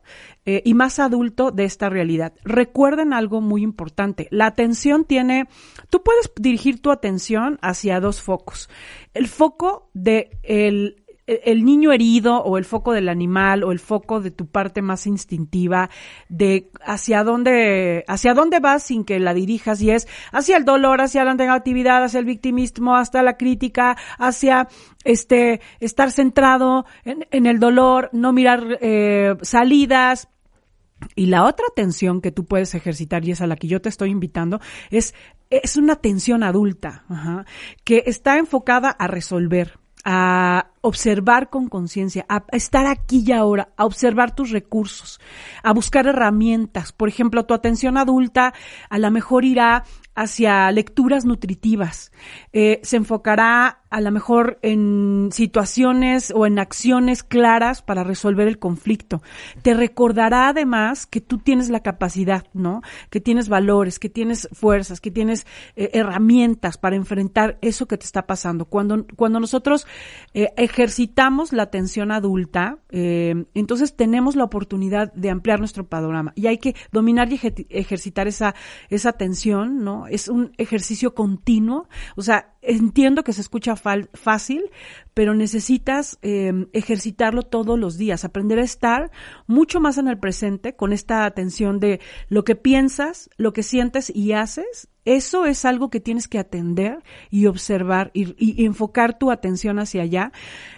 eh, 0.44 0.62
y 0.64 0.74
más 0.74 0.98
adulto 0.98 1.50
de 1.50 1.64
esta 1.64 1.88
realidad. 1.88 2.32
Recuerden 2.44 3.12
algo 3.12 3.40
muy 3.40 3.62
importante. 3.62 4.28
La 4.30 4.46
atención 4.46 5.04
tiene, 5.04 5.48
tú 5.90 6.02
puedes 6.02 6.30
dirigir 6.36 6.82
tu 6.82 6.90
atención 6.90 7.58
hacia 7.62 8.00
dos 8.00 8.20
focos. 8.20 8.68
El 9.14 9.28
foco 9.28 9.90
de 9.94 10.38
el 10.42 11.05
el 11.26 11.64
niño 11.64 11.92
herido 11.92 12.42
o 12.42 12.58
el 12.58 12.64
foco 12.64 12.92
del 12.92 13.08
animal 13.08 13.64
o 13.64 13.72
el 13.72 13.78
foco 13.78 14.20
de 14.20 14.30
tu 14.30 14.46
parte 14.46 14.82
más 14.82 15.06
instintiva 15.06 15.90
de 16.28 16.70
hacia 16.84 17.24
dónde 17.24 18.04
hacia 18.06 18.34
dónde 18.34 18.60
vas 18.60 18.84
sin 18.84 19.04
que 19.04 19.18
la 19.18 19.34
dirijas 19.34 19.82
y 19.82 19.90
es 19.90 20.06
hacia 20.32 20.56
el 20.56 20.64
dolor, 20.64 21.00
hacia 21.00 21.24
la 21.24 21.34
negatividad, 21.34 22.04
hacia 22.04 22.20
el 22.20 22.26
victimismo, 22.26 22.96
hasta 22.96 23.22
la 23.22 23.36
crítica, 23.36 23.96
hacia 24.18 24.68
este 25.04 25.60
estar 25.80 26.10
centrado 26.10 26.86
en, 27.04 27.46
el 27.46 27.58
dolor, 27.58 28.10
no 28.12 28.32
mirar 28.32 28.78
eh, 28.80 29.36
salidas, 29.42 30.28
y 31.14 31.26
la 31.26 31.44
otra 31.44 31.66
tensión 31.74 32.20
que 32.20 32.32
tú 32.32 32.46
puedes 32.46 32.74
ejercitar, 32.74 33.24
y 33.24 33.32
es 33.32 33.40
a 33.40 33.46
la 33.46 33.56
que 33.56 33.68
yo 33.68 33.80
te 33.80 33.88
estoy 33.88 34.10
invitando, 34.10 34.60
es, 34.90 35.14
es 35.50 35.76
una 35.76 35.96
tensión 35.96 36.42
adulta, 36.42 37.04
que 37.84 38.04
está 38.06 38.38
enfocada 38.38 38.90
a 38.90 39.06
resolver, 39.06 39.78
a 40.04 40.70
observar 40.86 41.50
con 41.50 41.68
conciencia, 41.68 42.24
a 42.28 42.44
estar 42.52 42.86
aquí 42.86 43.24
y 43.26 43.32
ahora, 43.32 43.70
a 43.76 43.84
observar 43.84 44.34
tus 44.34 44.50
recursos, 44.50 45.20
a 45.64 45.72
buscar 45.72 46.06
herramientas. 46.06 46.92
Por 46.92 47.08
ejemplo, 47.08 47.44
tu 47.44 47.54
atención 47.54 47.98
adulta 47.98 48.54
a 48.88 48.98
lo 48.98 49.10
mejor 49.10 49.44
irá 49.44 49.84
hacia 50.16 50.72
lecturas 50.72 51.26
nutritivas. 51.26 52.10
Eh, 52.52 52.80
se 52.82 52.96
enfocará 52.96 53.82
a 53.90 54.00
lo 54.00 54.10
mejor 54.10 54.58
en 54.62 55.28
situaciones 55.30 56.32
o 56.34 56.46
en 56.46 56.58
acciones 56.58 57.22
claras 57.22 57.82
para 57.82 58.02
resolver 58.02 58.48
el 58.48 58.58
conflicto. 58.58 59.22
Te 59.62 59.74
recordará 59.74 60.48
además 60.48 61.06
que 61.06 61.20
tú 61.20 61.38
tienes 61.38 61.68
la 61.68 61.80
capacidad, 61.80 62.46
¿no? 62.54 62.82
Que 63.10 63.20
tienes 63.20 63.48
valores, 63.48 63.98
que 63.98 64.08
tienes 64.08 64.48
fuerzas, 64.52 65.00
que 65.00 65.10
tienes 65.10 65.46
eh, 65.76 65.90
herramientas 65.92 66.78
para 66.78 66.96
enfrentar 66.96 67.58
eso 67.60 67.86
que 67.86 67.98
te 67.98 68.06
está 68.06 68.26
pasando. 68.26 68.64
Cuando, 68.64 69.06
cuando 69.16 69.38
nosotros 69.38 69.86
eh, 70.32 70.48
ejercitamos 70.76 71.54
la 71.54 71.62
atención 71.62 72.12
adulta, 72.12 72.80
entonces 72.90 73.96
tenemos 73.96 74.36
la 74.36 74.44
oportunidad 74.44 75.10
de 75.14 75.30
ampliar 75.30 75.58
nuestro 75.58 75.88
panorama 75.88 76.32
y 76.34 76.48
hay 76.48 76.58
que 76.58 76.74
dominar 76.92 77.32
y 77.32 77.40
ejercitar 77.70 78.28
esa, 78.28 78.54
esa 78.90 79.08
atención, 79.08 79.82
¿no? 79.82 80.06
Es 80.06 80.28
un 80.28 80.52
ejercicio 80.58 81.14
continuo. 81.14 81.88
O 82.14 82.20
sea, 82.20 82.54
entiendo 82.60 83.24
que 83.24 83.32
se 83.32 83.40
escucha 83.40 83.74
fácil, 83.74 84.64
pero 85.16 85.34
necesitas 85.34 86.18
em, 86.20 86.66
ejercitarlo 86.74 87.42
todos 87.42 87.78
los 87.78 87.96
días, 87.96 88.26
aprender 88.26 88.58
a 88.58 88.64
estar 88.64 89.10
mucho 89.46 89.80
más 89.80 89.96
en 89.96 90.08
el 90.08 90.18
presente 90.18 90.76
con 90.76 90.92
esta 90.92 91.24
atención 91.24 91.80
de 91.80 92.00
lo 92.28 92.44
que 92.44 92.54
piensas, 92.54 93.30
lo 93.38 93.54
que 93.54 93.62
sientes 93.62 94.14
y 94.14 94.32
haces. 94.32 94.88
Eso 95.06 95.46
es 95.46 95.64
algo 95.64 95.88
que 95.88 96.00
tienes 96.00 96.28
que 96.28 96.38
atender 96.38 97.02
y 97.30 97.46
observar 97.46 98.10
y, 98.12 98.62
enfocar 98.66 99.18
tu 99.18 99.30
atención 99.30 99.78
hacia 99.78 100.02
allá. 100.02 100.32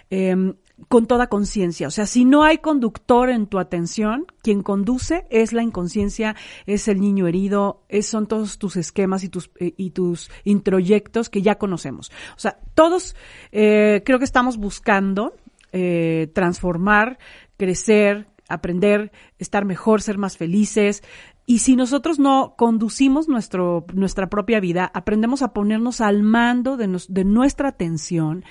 Em, 0.09 0.53
con 0.87 1.05
toda 1.05 1.27
conciencia. 1.27 1.87
O 1.87 1.91
sea, 1.91 2.05
si 2.05 2.25
no 2.25 2.43
hay 2.43 2.59
conductor 2.59 3.29
en 3.29 3.47
tu 3.47 3.59
atención, 3.59 4.25
quien 4.41 4.63
conduce 4.63 5.25
es 5.29 5.53
la 5.53 5.63
inconsciencia, 5.63 6.35
es 6.65 6.87
el 6.87 7.01
niño 7.01 7.27
herido, 7.27 7.83
es, 7.89 8.07
son 8.07 8.27
todos 8.27 8.57
tus 8.57 8.75
esquemas 8.75 9.23
y 9.23 9.29
tus, 9.29 9.51
eh, 9.59 9.73
y 9.77 9.91
tus 9.91 10.31
introyectos 10.43 11.29
que 11.29 11.41
ya 11.41 11.55
conocemos. 11.55 12.11
O 12.35 12.39
sea, 12.39 12.59
todos 12.75 13.15
eh, 13.51 14.01
creo 14.05 14.19
que 14.19 14.25
estamos 14.25 14.57
buscando 14.57 15.33
eh, 15.71 16.31
transformar, 16.33 17.19
crecer, 17.57 18.27
aprender, 18.47 19.11
estar 19.37 19.65
mejor, 19.65 20.01
ser 20.01 20.17
más 20.17 20.37
felices, 20.37 21.03
y 21.49 21.57
si 21.57 21.75
nosotros 21.75 22.19
no 22.19 22.53
conducimos 22.55 23.27
nuestro, 23.27 23.83
nuestra 23.95 24.29
propia 24.29 24.59
vida, 24.59 24.91
aprendemos 24.93 25.41
a 25.41 25.51
ponernos 25.51 25.99
al 25.99 26.21
mando 26.21 26.77
de, 26.77 26.87
de 27.07 27.23
nuestra 27.23 27.69
atención, 27.69 28.45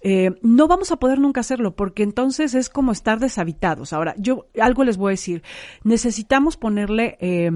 eh, 0.00 0.32
no 0.42 0.66
vamos 0.66 0.90
a 0.90 0.96
poder 0.96 1.20
nunca 1.20 1.42
hacerlo, 1.42 1.76
porque 1.76 2.02
entonces 2.02 2.54
es 2.56 2.68
como 2.68 2.90
estar 2.90 3.20
deshabitados. 3.20 3.92
Ahora, 3.92 4.16
yo 4.18 4.46
algo 4.60 4.82
les 4.82 4.96
voy 4.96 5.10
a 5.10 5.12
decir, 5.12 5.44
necesitamos 5.84 6.56
ponerle, 6.56 7.18
eh, 7.20 7.52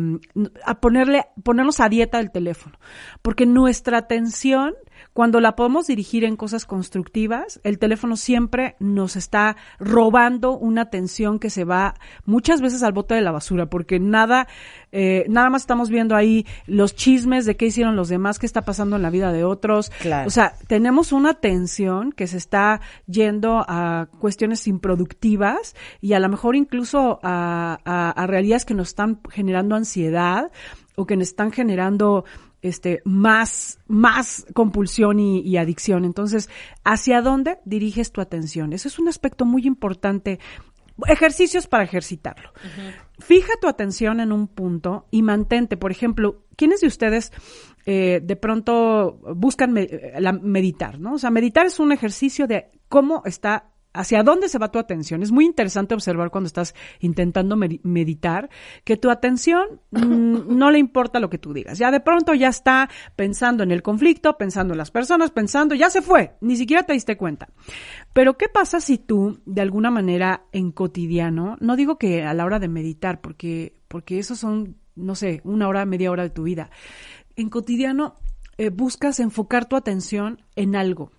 a 0.65 0.81
ponerle, 0.81 1.25
ponernos 1.43 1.81
a 1.81 1.89
dieta 1.89 2.21
el 2.21 2.31
teléfono, 2.31 2.79
porque 3.21 3.47
nuestra 3.47 3.99
atención 3.99 4.75
cuando 5.15 5.41
la 5.41 5.55
podemos 5.55 5.87
dirigir 5.87 6.25
en 6.25 6.37
cosas 6.37 6.67
constructivas, 6.67 7.61
el 7.63 7.79
teléfono 7.79 8.17
siempre 8.17 8.75
nos 8.81 9.15
está 9.15 9.57
robando 9.79 10.59
una 10.59 10.83
atención 10.83 11.39
que 11.39 11.51
se 11.51 11.63
va 11.63 11.95
muchas 12.27 12.61
veces 12.61 12.83
al 12.83 12.93
bote 12.93 13.15
de 13.15 13.21
la 13.21 13.31
basura, 13.31 13.67
porque 13.67 14.01
nada, 14.01 14.49
eh, 14.91 15.25
nada 15.29 15.51
más 15.51 15.63
estamos 15.63 15.89
viendo 15.89 16.17
ahí 16.17 16.47
los 16.67 16.97
chismes 16.97 17.47
de 17.47 17.57
qué 17.57 17.67
hicieron 17.67 17.95
los 17.95 18.09
demás, 18.09 18.41
qué 18.41 18.47
está 18.47 18.63
pasando 18.63 18.97
en 18.97 19.03
la 19.03 19.11
vida 19.11 19.31
de 19.31 19.45
otros. 19.45 19.93
O 20.27 20.31
sea, 20.31 20.55
tenemos 20.67 21.13
una 21.13 21.31
atención 21.31 22.11
que 22.11 22.27
se 22.27 22.37
está 22.37 22.81
yendo 23.07 23.65
a 23.69 24.09
cuestiones 24.19 24.67
improductivas 24.67 25.77
y 26.01 26.15
a 26.15 26.19
lo 26.19 26.29
mejor 26.29 26.57
incluso 26.57 27.21
a, 27.23 27.79
a 27.85 28.27
realidades 28.27 28.65
que 28.65 28.75
nos 28.75 28.89
están 28.89 29.21
generando 29.31 29.77
ansiedad 29.77 30.51
o 30.97 31.07
que 31.07 31.17
nos 31.17 31.29
están 31.29 31.53
generando 31.53 32.25
este, 32.65 33.03
más, 33.05 33.79
más 33.89 34.47
compulsión 34.55 35.21
y, 35.21 35.57
adicción. 35.59 36.07
Entonces, 36.07 36.49
¿hacia 36.83 37.21
dónde 37.21 37.59
diriges 37.67 38.11
tu 38.11 38.23
atención? 38.23 38.73
Ese 38.73 38.89
es 38.89 38.99
un 38.99 39.07
aspecto 39.07 39.45
muy 39.45 39.67
importante. 39.67 40.41
Ejercicios 41.07 41.67
para 41.67 41.85
ejercitarlo. 41.85 42.53
Fija 43.19 43.53
tu 43.61 43.69
atención 43.69 44.19
en 44.19 44.33
un 44.33 44.49
punto 44.49 45.07
y 45.11 45.21
mantente. 45.21 45.77
Por 45.77 45.91
ejemplo, 45.91 46.47
¿quiénes 46.57 46.81
de 46.81 46.87
ustedes 46.87 47.33
eh, 47.85 48.21
de 48.23 48.37
pronto 48.37 49.21
buscan 49.37 49.75
la, 50.19 50.33
meditar? 50.33 50.99
¿no? 50.99 51.15
O 51.15 51.19
sea, 51.19 51.31
meditar 51.31 51.67
es 51.67 51.79
un 51.81 51.93
ejercicio 51.93 52.47
de 52.47 52.71
cómo 52.89 53.21
está 53.27 53.74
hacia 53.95 54.25
dónde 54.25 54.49
se 54.49 54.59
va 54.59 54.71
tu 54.71 54.79
atención. 54.79 55.23
Es 55.23 55.31
muy 55.31 55.47
interesante 55.47 55.95
observar 55.95 56.31
cuando 56.31 56.49
estás 56.49 56.75
intentando 57.01 57.57
meditar 57.57 58.51
que 58.83 58.97
tu 58.97 59.09
atención 59.09 59.81
mm, 59.93 60.57
no 60.59 60.71
le 60.71 60.79
importa 60.79 61.21
lo 61.21 61.31
que 61.31 61.39
tú 61.39 61.55
digas. 61.55 61.79
Ya 61.79 61.91
de 61.91 62.01
pronto 62.01 62.35
ya 62.35 62.49
está 62.49 62.91
pensando 63.17 63.63
en 63.63 63.71
el 63.71 63.83
conflicto, 63.83 64.37
pensando 64.37 64.75
en 64.75 64.79
las 64.79 64.91
personas, 64.91 65.31
pensando, 65.31 65.75
ya 65.75 65.89
se 65.89 66.03
fue, 66.03 66.37
ni 66.41 66.57
siquiera 66.57 66.83
te 66.83 66.93
diste 66.93 67.17
cuenta. 67.17 67.49
Pero 68.13 68.37
¿qué 68.37 68.49
pasa 68.49 68.81
si 68.81 68.99
tú, 68.99 69.41
de 69.47 69.63
alguna 69.63 69.91
manera, 69.91 70.45
en 70.53 70.73
cotidiano, 70.73 71.57
no 71.61 71.77
digo 71.77 71.97
que 71.97 72.25
a 72.25 72.35
la 72.35 72.45
hora 72.45 72.59
de 72.59 72.69
meditar, 72.69 73.21
porque, 73.21 73.81
porque 73.89 74.19
eso 74.19 74.35
son, 74.35 74.77
no 74.97 75.15
sé, 75.15 75.41
una 75.45 75.69
hora, 75.69 75.87
media 75.87 76.11
hora 76.11 76.25
de 76.25 76.31
tu 76.31 76.43
vida, 76.43 76.71
en 77.37 77.49
cotidiano 77.49 78.17
eh, 78.59 78.71
buscas 78.71 79.21
enfocar 79.21 79.67
tu 79.69 79.77
atención 79.77 80.43
en 80.57 80.77
algo 80.77 81.13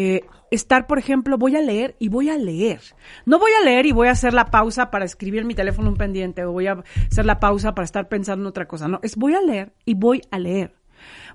eh, 0.00 0.24
estar, 0.52 0.86
por 0.86 1.00
ejemplo, 1.00 1.38
voy 1.38 1.56
a 1.56 1.60
leer 1.60 1.96
y 1.98 2.08
voy 2.08 2.28
a 2.28 2.38
leer. 2.38 2.80
No 3.26 3.40
voy 3.40 3.50
a 3.60 3.64
leer 3.64 3.84
y 3.84 3.90
voy 3.90 4.06
a 4.06 4.12
hacer 4.12 4.32
la 4.32 4.44
pausa 4.44 4.92
para 4.92 5.04
escribir 5.04 5.44
mi 5.44 5.56
teléfono 5.56 5.88
un 5.88 5.96
pendiente 5.96 6.44
o 6.44 6.52
voy 6.52 6.68
a 6.68 6.84
hacer 7.10 7.26
la 7.26 7.40
pausa 7.40 7.74
para 7.74 7.84
estar 7.84 8.08
pensando 8.08 8.44
en 8.44 8.46
otra 8.46 8.68
cosa. 8.68 8.86
No, 8.86 9.00
es 9.02 9.16
voy 9.16 9.34
a 9.34 9.42
leer 9.42 9.72
y 9.84 9.94
voy 9.94 10.22
a 10.30 10.38
leer. 10.38 10.76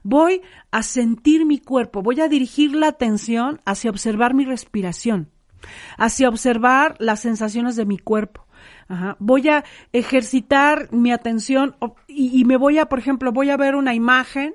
Voy 0.02 0.44
a 0.72 0.82
sentir 0.82 1.46
mi 1.46 1.60
cuerpo, 1.60 2.02
voy 2.02 2.22
a 2.22 2.30
dirigir 2.30 2.74
la 2.74 2.88
atención 2.88 3.60
hacia 3.66 3.90
observar 3.90 4.34
mi 4.34 4.46
respiración, 4.46 5.30
hacia 5.98 6.30
observar 6.30 6.96
las 7.00 7.20
sensaciones 7.20 7.76
de 7.76 7.86
mi 7.86 7.98
cuerpo. 7.98 8.48
Voy 9.20 9.50
a 9.50 9.66
ejercitar 9.92 10.88
mi 10.94 11.12
atención 11.12 11.76
y, 12.08 12.40
y 12.40 12.46
me 12.46 12.56
voy 12.56 12.78
a, 12.78 12.86
por 12.86 13.00
ejemplo, 13.00 13.34
voy 13.34 13.50
a 13.50 13.58
ver 13.58 13.76
una 13.76 13.94
imagen 13.94 14.54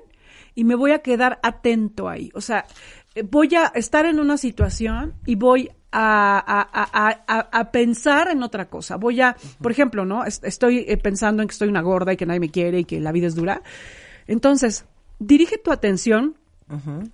y 0.59 0.65
me 0.65 0.75
voy 0.75 0.91
a 0.91 0.99
quedar 0.99 1.39
atento 1.41 2.09
ahí. 2.09 2.31
O 2.33 2.41
sea, 2.41 2.65
eh, 2.65 2.98
voy 3.23 3.55
a 3.55 3.67
estar 3.75 4.05
en 4.05 4.19
una 4.19 4.37
situación 4.37 5.13
y 5.25 5.35
voy 5.35 5.69
a, 5.91 6.37
a- 6.37 7.21
a- 7.27 7.49
a- 7.59 7.71
pensar 7.71 8.29
en 8.29 8.43
otra 8.43 8.69
cosa. 8.69 8.97
Voy 8.97 9.21
a, 9.21 9.35
por 9.61 9.71
ejemplo, 9.71 10.05
¿no? 10.05 10.23
Es- 10.25 10.41
Estoy 10.43 10.85
eh, 10.87 10.97
pensando 10.97 11.41
en 11.41 11.47
que 11.47 11.53
estoy 11.53 11.67
una 11.69 11.81
gorda 11.81 12.13
y 12.13 12.17
que 12.17 12.25
nadie 12.25 12.39
me 12.39 12.49
quiere 12.51 12.79
y 12.79 12.83
que 12.85 12.99
la 12.99 13.11
vida 13.11 13.27
es 13.27 13.35
dura. 13.35 13.61
Entonces, 14.27 14.85
dirige 15.19 15.57
tu 15.57 15.71
atención 15.71 16.35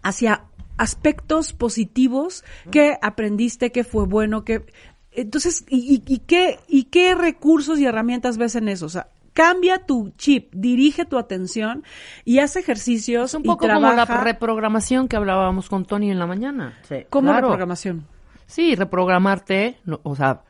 hacia 0.04 0.44
aspectos 0.78 1.54
positivos 1.54 2.44
que 2.72 2.98
aprendiste, 3.02 3.72
que 3.72 3.86
fue 3.86 4.06
bueno, 4.06 4.44
que 4.44 4.66
entonces 5.14 5.64
y, 5.70 6.04
y- 6.06 6.14
y 6.14 6.20
qué 6.20 6.60
y 6.68 6.84
qué 6.86 7.16
recursos 7.16 7.80
y 7.80 7.86
herramientas 7.86 8.38
ves 8.38 8.56
en 8.56 8.68
eso, 8.68 8.88
o 8.88 8.90
sea, 8.90 9.08
cambia 9.36 9.86
tu 9.86 10.12
chip, 10.18 10.52
dirige 10.56 11.06
tu 11.06 11.20
atención 11.20 11.84
y 12.24 12.40
haz 12.40 12.56
ejercicios 12.56 13.32
Es 13.32 13.36
un 13.36 13.42
y 13.44 13.46
poco 13.46 13.68
como 13.68 13.82
la 13.82 14.06
trabaja 14.06 14.24
reprogramación 14.24 15.08
que 15.08 15.18
hablábamos 15.18 15.70
con 15.70 15.86
Tony 15.86 16.10
en 16.10 16.18
la 16.18 16.26
mañana. 16.26 16.80
Sí. 16.88 17.06
como 17.12 17.28
claro. 17.28 17.48
reprogramación. 17.50 18.08
Sí, 18.48 18.76
reprogramarte, 18.76 19.78
no, 19.86 20.00
o 20.04 20.16
sea, 20.16 20.42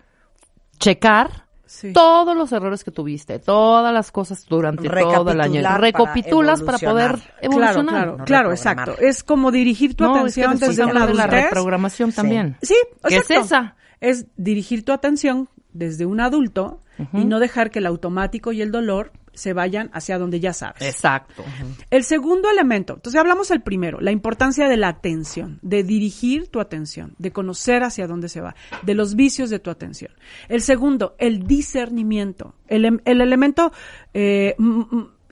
checar 0.79 1.45
Sí. 1.67 1.93
todos 1.93 2.37
los 2.37 2.51
errores 2.51 2.83
que 2.83 2.91
tuviste, 2.91 3.39
todas 3.39 3.91
las 3.91 4.11
cosas 4.11 4.45
durante 4.47 4.87
todo 4.87 5.31
el 5.31 5.41
año. 5.41 5.63
Para 5.63 5.77
Recapitulas 5.79 6.61
para, 6.61 6.77
poder 6.77 7.17
evolucionar. 7.41 7.85
Claro, 7.85 7.85
claro, 7.85 8.17
no 8.17 8.25
claro, 8.25 8.51
exacto. 8.51 8.95
Es 8.99 9.23
como 9.23 9.49
dirigir 9.51 9.95
tu 9.95 10.03
No, 10.03 10.27
es 10.27 10.35
que 10.35 10.43
atención 10.45 10.69
desde 10.69 10.85
una 10.85 11.07
de 11.07 11.15
la 11.15 11.25
reprogramación 11.25 12.11
Sí. 12.11 12.17
también. 12.17 12.55
Sí, 12.61 12.75
¿Qué 13.07 13.15
es 13.15 13.21
exacto. 13.31 13.45
esa? 13.45 13.75
Es 13.99 14.27
dirigir 14.37 14.85
tu 14.85 14.91
atención 14.91 15.49
desde 15.75 16.05
un 16.05 16.19
adulto 16.21 16.81
y 17.13 17.25
no 17.25 17.39
dejar 17.39 17.71
que 17.71 17.79
el 17.79 17.85
automático 17.85 18.53
y 18.53 18.61
el 18.61 18.71
dolor 18.71 19.11
se 19.33 19.51
vayan 19.51 19.89
hacia 19.93 20.17
donde 20.17 20.39
ya 20.39 20.53
sabes. 20.53 20.81
Exacto. 20.81 21.43
El 21.89 22.05
segundo 22.05 22.49
elemento, 22.49 22.93
entonces 22.93 23.19
hablamos 23.19 23.51
el 23.51 23.61
primero, 23.61 23.99
la 23.99 24.11
importancia 24.11 24.69
de 24.69 24.77
la 24.77 24.87
atención, 24.87 25.59
de 25.61 25.83
dirigir 25.83 26.47
tu 26.47 26.61
atención, 26.61 27.15
de 27.19 27.31
conocer 27.31 27.83
hacia 27.83 28.07
dónde 28.07 28.29
se 28.29 28.39
va, 28.39 28.55
de 28.81 28.95
los 28.95 29.15
vicios 29.15 29.49
de 29.49 29.59
tu 29.59 29.69
atención. 29.69 30.11
El 30.47 30.61
segundo, 30.61 31.15
el 31.19 31.45
discernimiento, 31.45 32.55
el, 32.67 32.85
em- 32.85 33.01
el 33.03 33.19
elemento 33.19 33.73
eh, 34.13 34.55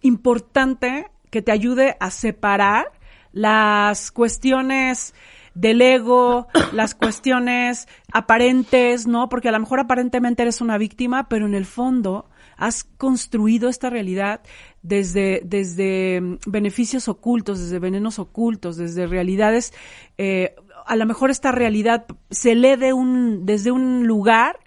importante 0.02 1.08
que 1.30 1.42
te 1.42 1.54
ayude 1.54 1.96
a 2.02 2.12
separar 2.12 2.92
las 3.32 4.12
cuestiones 4.12 5.16
del 5.54 5.82
ego, 5.82 6.48
las 6.72 6.96
cuestiones 6.96 7.88
aparentes, 8.12 9.08
¿no? 9.08 9.30
Porque 9.30 9.50
a 9.50 9.52
lo 9.52 9.60
mejor 9.60 9.80
aparentemente 9.80 10.42
eres 10.44 10.62
una 10.62 10.78
víctima, 10.78 11.30
pero 11.30 11.46
en 11.46 11.54
el 11.54 11.66
fondo 11.66 12.30
has 12.58 12.84
construido 12.84 13.70
esta 13.70 13.90
realidad 13.90 14.42
desde, 14.82 15.42
desde 15.44 16.22
mm, 16.22 16.38
beneficios 16.46 17.08
ocultos, 17.08 17.60
desde 17.60 17.80
venenos 17.80 18.20
ocultos, 18.20 18.78
desde 18.78 19.08
realidades, 19.08 19.74
eh, 20.18 20.56
a 20.86 20.96
lo 20.96 21.06
mejor 21.06 21.32
esta 21.32 21.52
realidad 21.52 22.06
se 22.30 22.56
lee 22.56 22.76
de 22.76 22.94
un, 22.94 23.46
desde 23.46 23.72
un 23.72 24.06
lugar, 24.06 24.60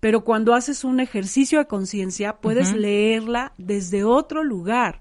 pero 0.00 0.24
cuando 0.24 0.54
haces 0.54 0.84
un 0.84 1.00
ejercicio 1.00 1.58
de 1.58 1.66
conciencia 1.66 2.36
puedes 2.36 2.72
leerla 2.72 3.52
desde 3.58 4.04
otro 4.04 4.44
lugar. 4.44 5.00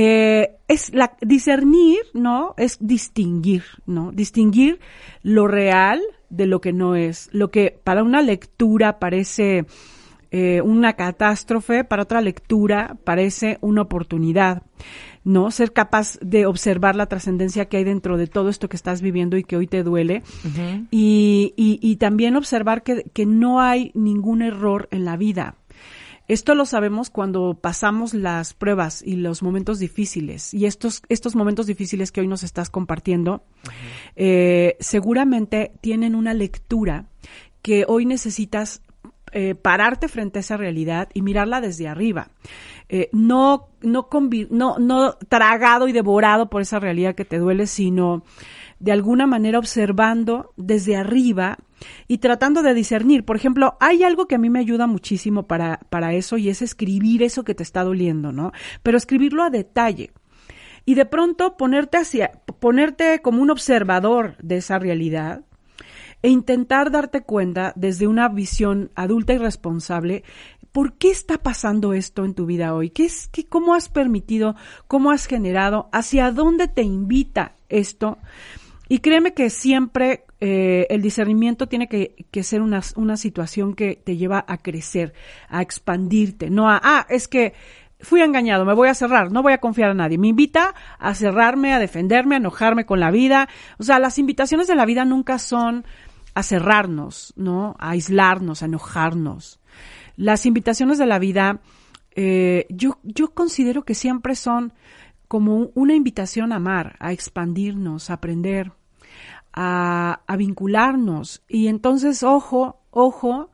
Eh, 0.00 0.54
es 0.68 0.94
la 0.94 1.16
discernir, 1.20 1.98
¿no? 2.14 2.54
Es 2.56 2.78
distinguir, 2.78 3.64
¿no? 3.84 4.12
Distinguir 4.12 4.78
lo 5.24 5.48
real 5.48 6.00
de 6.30 6.46
lo 6.46 6.60
que 6.60 6.72
no 6.72 6.94
es. 6.94 7.28
Lo 7.32 7.50
que 7.50 7.80
para 7.82 8.04
una 8.04 8.22
lectura 8.22 9.00
parece 9.00 9.66
eh, 10.30 10.60
una 10.62 10.92
catástrofe, 10.92 11.82
para 11.82 12.04
otra 12.04 12.20
lectura 12.20 12.96
parece 13.02 13.58
una 13.60 13.82
oportunidad. 13.82 14.62
¿no? 15.24 15.50
Ser 15.50 15.72
capaz 15.72 16.16
de 16.20 16.46
observar 16.46 16.94
la 16.94 17.06
trascendencia 17.06 17.64
que 17.64 17.78
hay 17.78 17.84
dentro 17.84 18.16
de 18.16 18.28
todo 18.28 18.50
esto 18.50 18.68
que 18.68 18.76
estás 18.76 19.02
viviendo 19.02 19.36
y 19.36 19.42
que 19.42 19.56
hoy 19.56 19.66
te 19.66 19.82
duele. 19.82 20.22
y, 20.92 21.54
y, 21.56 21.80
y 21.82 21.96
también 21.96 22.36
observar 22.36 22.84
que, 22.84 23.02
que 23.12 23.26
no 23.26 23.60
hay 23.60 23.90
ningún 23.94 24.42
error 24.42 24.86
en 24.92 25.04
la 25.04 25.16
vida. 25.16 25.56
Esto 26.28 26.54
lo 26.54 26.66
sabemos 26.66 27.08
cuando 27.08 27.54
pasamos 27.54 28.12
las 28.12 28.52
pruebas 28.52 29.02
y 29.02 29.16
los 29.16 29.42
momentos 29.42 29.78
difíciles. 29.78 30.52
Y 30.52 30.66
estos, 30.66 31.02
estos 31.08 31.34
momentos 31.34 31.66
difíciles 31.66 32.12
que 32.12 32.20
hoy 32.20 32.28
nos 32.28 32.42
estás 32.42 32.68
compartiendo, 32.68 33.42
eh, 34.14 34.76
seguramente 34.78 35.72
tienen 35.80 36.14
una 36.14 36.34
lectura 36.34 37.06
que 37.62 37.86
hoy 37.88 38.04
necesitas 38.04 38.82
eh, 39.32 39.54
pararte 39.54 40.08
frente 40.08 40.38
a 40.38 40.40
esa 40.40 40.56
realidad 40.56 41.08
y 41.12 41.22
mirarla 41.22 41.60
desde 41.60 41.88
arriba. 41.88 42.28
Eh, 42.88 43.08
no, 43.12 43.68
no, 43.82 44.08
no, 44.50 44.78
no 44.78 45.12
tragado 45.28 45.88
y 45.88 45.92
devorado 45.92 46.48
por 46.48 46.62
esa 46.62 46.78
realidad 46.78 47.14
que 47.14 47.24
te 47.24 47.38
duele, 47.38 47.66
sino 47.66 48.22
de 48.80 48.92
alguna 48.92 49.26
manera 49.26 49.58
observando 49.58 50.52
desde 50.56 50.96
arriba 50.96 51.58
y 52.06 52.18
tratando 52.18 52.62
de 52.62 52.74
discernir. 52.74 53.24
Por 53.24 53.36
ejemplo, 53.36 53.76
hay 53.80 54.02
algo 54.02 54.26
que 54.26 54.34
a 54.34 54.38
mí 54.38 54.50
me 54.50 54.60
ayuda 54.60 54.86
muchísimo 54.86 55.46
para, 55.46 55.80
para 55.90 56.14
eso 56.14 56.38
y 56.38 56.48
es 56.48 56.62
escribir 56.62 57.22
eso 57.22 57.44
que 57.44 57.54
te 57.54 57.62
está 57.62 57.84
doliendo, 57.84 58.32
¿no? 58.32 58.52
Pero 58.82 58.96
escribirlo 58.96 59.42
a 59.42 59.50
detalle. 59.50 60.12
Y 60.84 60.94
de 60.94 61.04
pronto 61.04 61.56
ponerte 61.56 61.98
hacia, 61.98 62.32
ponerte 62.60 63.20
como 63.20 63.42
un 63.42 63.50
observador 63.50 64.36
de 64.42 64.56
esa 64.56 64.78
realidad 64.78 65.42
e 66.22 66.30
intentar 66.30 66.90
darte 66.90 67.22
cuenta 67.22 67.72
desde 67.76 68.08
una 68.08 68.28
visión 68.28 68.90
adulta 68.96 69.34
y 69.34 69.38
responsable 69.38 70.24
¿Por 70.72 70.94
qué 70.94 71.10
está 71.10 71.38
pasando 71.38 71.92
esto 71.92 72.24
en 72.24 72.34
tu 72.34 72.46
vida 72.46 72.74
hoy? 72.74 72.90
¿Qué 72.90 73.06
es, 73.06 73.28
qué, 73.28 73.46
¿Cómo 73.46 73.74
has 73.74 73.88
permitido? 73.88 74.54
¿Cómo 74.86 75.10
has 75.10 75.26
generado? 75.26 75.88
¿Hacia 75.92 76.30
dónde 76.30 76.68
te 76.68 76.82
invita 76.82 77.56
esto? 77.68 78.18
Y 78.88 79.00
créeme 79.00 79.34
que 79.34 79.50
siempre 79.50 80.24
eh, 80.40 80.86
el 80.90 81.02
discernimiento 81.02 81.68
tiene 81.68 81.88
que, 81.88 82.26
que 82.30 82.42
ser 82.42 82.62
una, 82.62 82.80
una, 82.96 83.16
situación 83.16 83.74
que 83.74 83.96
te 83.96 84.16
lleva 84.16 84.44
a 84.48 84.58
crecer, 84.58 85.12
a 85.48 85.60
expandirte, 85.62 86.48
no 86.48 86.70
a, 86.70 86.80
ah, 86.82 87.06
es 87.10 87.28
que 87.28 87.54
fui 88.00 88.20
engañado, 88.20 88.64
me 88.64 88.74
voy 88.74 88.88
a 88.88 88.94
cerrar, 88.94 89.32
no 89.32 89.42
voy 89.42 89.52
a 89.52 89.58
confiar 89.58 89.90
a 89.90 89.94
nadie. 89.94 90.18
Me 90.18 90.28
invita 90.28 90.74
a 90.98 91.14
cerrarme, 91.14 91.72
a 91.72 91.78
defenderme, 91.78 92.36
a 92.36 92.38
enojarme 92.38 92.86
con 92.86 93.00
la 93.00 93.10
vida. 93.10 93.48
O 93.78 93.82
sea, 93.82 93.98
las 93.98 94.18
invitaciones 94.18 94.68
de 94.68 94.76
la 94.76 94.86
vida 94.86 95.04
nunca 95.04 95.38
son 95.38 95.84
a 96.34 96.42
cerrarnos, 96.42 97.32
¿no? 97.36 97.74
A 97.78 97.90
aislarnos, 97.90 98.62
a 98.62 98.66
enojarnos. 98.66 99.60
Las 100.16 100.46
invitaciones 100.46 100.98
de 100.98 101.06
la 101.06 101.18
vida, 101.18 101.60
eh, 102.14 102.66
yo, 102.70 102.98
yo 103.02 103.34
considero 103.34 103.84
que 103.84 103.94
siempre 103.94 104.34
son 104.34 104.72
como 105.26 105.70
una 105.74 105.94
invitación 105.94 106.52
a 106.52 106.56
amar, 106.56 106.96
a 107.00 107.12
expandirnos, 107.12 108.10
a 108.10 108.14
aprender, 108.14 108.72
a, 109.60 110.36
vincularnos. 110.36 111.42
Y 111.48 111.66
entonces, 111.66 112.22
ojo, 112.22 112.80
ojo, 112.90 113.50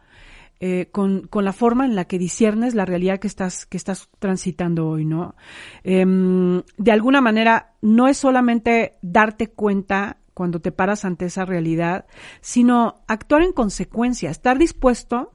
eh, 0.61 0.89
con, 0.93 1.27
con, 1.29 1.47
la 1.47 1.55
forma 1.55 1.87
en 1.87 1.97
la 1.97 2.05
que 2.05 2.19
disiernes 2.19 2.75
la 2.75 2.85
realidad 2.85 3.19
que 3.19 3.27
estás, 3.27 3.65
que 3.65 3.79
estás 3.79 4.11
transitando 4.19 4.87
hoy, 4.87 5.07
¿no? 5.07 5.35
Eh, 5.83 6.05
de 6.77 6.93
alguna 6.93 7.23
manera, 7.23 7.73
no 7.81 8.07
es 8.07 8.19
solamente 8.19 8.99
darte 9.01 9.49
cuenta 9.49 10.19
cuando 10.35 10.61
te 10.61 10.73
paras 10.73 11.07
ante 11.07 11.25
esa 11.25 11.47
realidad, 11.47 12.05
sino 12.43 12.97
actuar 13.09 13.43
en 13.43 13.53
consecuencia, 13.53 14.31
estar 14.31 14.59
dispuesto 14.59 15.33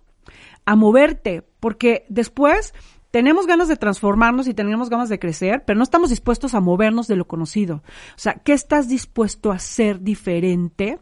a 0.65 0.75
moverte, 0.75 1.47
porque 1.59 2.05
después 2.09 2.75
tenemos 3.11 3.47
ganas 3.47 3.67
de 3.67 3.75
transformarnos 3.75 4.47
y 4.47 4.53
tenemos 4.53 4.89
ganas 4.89 5.09
de 5.09 5.19
crecer, 5.19 5.63
pero 5.65 5.77
no 5.77 5.83
estamos 5.83 6.09
dispuestos 6.09 6.53
a 6.53 6.59
movernos 6.59 7.07
de 7.07 7.15
lo 7.15 7.27
conocido. 7.27 7.77
O 7.77 8.17
sea, 8.17 8.35
¿qué 8.35 8.53
estás 8.53 8.87
dispuesto 8.87 9.51
a 9.51 9.55
hacer 9.55 10.01
diferente 10.01 10.99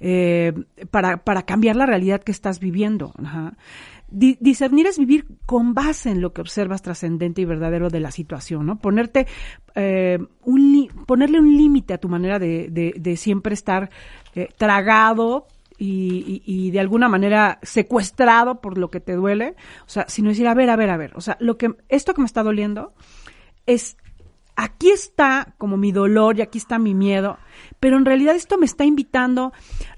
eh, 0.00 0.52
para, 0.90 1.24
para 1.24 1.42
cambiar 1.42 1.76
la 1.76 1.86
realidad 1.86 2.22
que 2.22 2.32
estás 2.32 2.58
viviendo? 2.58 3.12
Discernir 4.08 4.86
es 4.86 4.98
vivir 4.98 5.26
con 5.46 5.74
base 5.74 6.10
en 6.10 6.20
lo 6.20 6.32
que 6.32 6.40
observas 6.40 6.82
trascendente 6.82 7.42
y 7.42 7.44
verdadero 7.44 7.90
de 7.90 8.00
la 8.00 8.10
situación, 8.10 8.66
¿no? 8.66 8.78
Ponerte, 8.78 9.26
eh, 9.74 10.18
un 10.42 10.88
ponerle 11.06 11.40
un 11.40 11.56
límite 11.56 11.94
a 11.94 11.98
tu 11.98 12.08
manera 12.08 12.38
de, 12.38 12.68
de, 12.70 12.94
de 12.96 13.16
siempre 13.16 13.54
estar 13.54 13.90
eh, 14.34 14.48
tragado 14.56 15.46
y, 15.78 16.42
y, 16.46 16.68
y, 16.68 16.70
de 16.70 16.80
alguna 16.80 17.08
manera 17.08 17.58
secuestrado 17.62 18.60
por 18.60 18.78
lo 18.78 18.90
que 18.90 19.00
te 19.00 19.14
duele, 19.14 19.56
o 19.86 19.88
sea, 19.88 20.06
sino 20.08 20.30
decir, 20.30 20.48
a 20.48 20.54
ver, 20.54 20.70
a 20.70 20.76
ver, 20.76 20.90
a 20.90 20.96
ver, 20.96 21.12
o 21.16 21.20
sea, 21.20 21.36
lo 21.40 21.58
que, 21.58 21.74
esto 21.88 22.14
que 22.14 22.22
me 22.22 22.26
está 22.26 22.42
doliendo 22.42 22.94
es 23.66 23.96
aquí 24.56 24.88
está 24.90 25.54
como 25.58 25.76
mi 25.76 25.92
dolor 25.92 26.38
y 26.38 26.42
aquí 26.42 26.58
está 26.58 26.78
mi 26.78 26.94
miedo, 26.94 27.38
pero 27.78 27.98
en 27.98 28.06
realidad 28.06 28.34
esto 28.34 28.56
me 28.56 28.64
está 28.64 28.84
invitando 28.84 29.52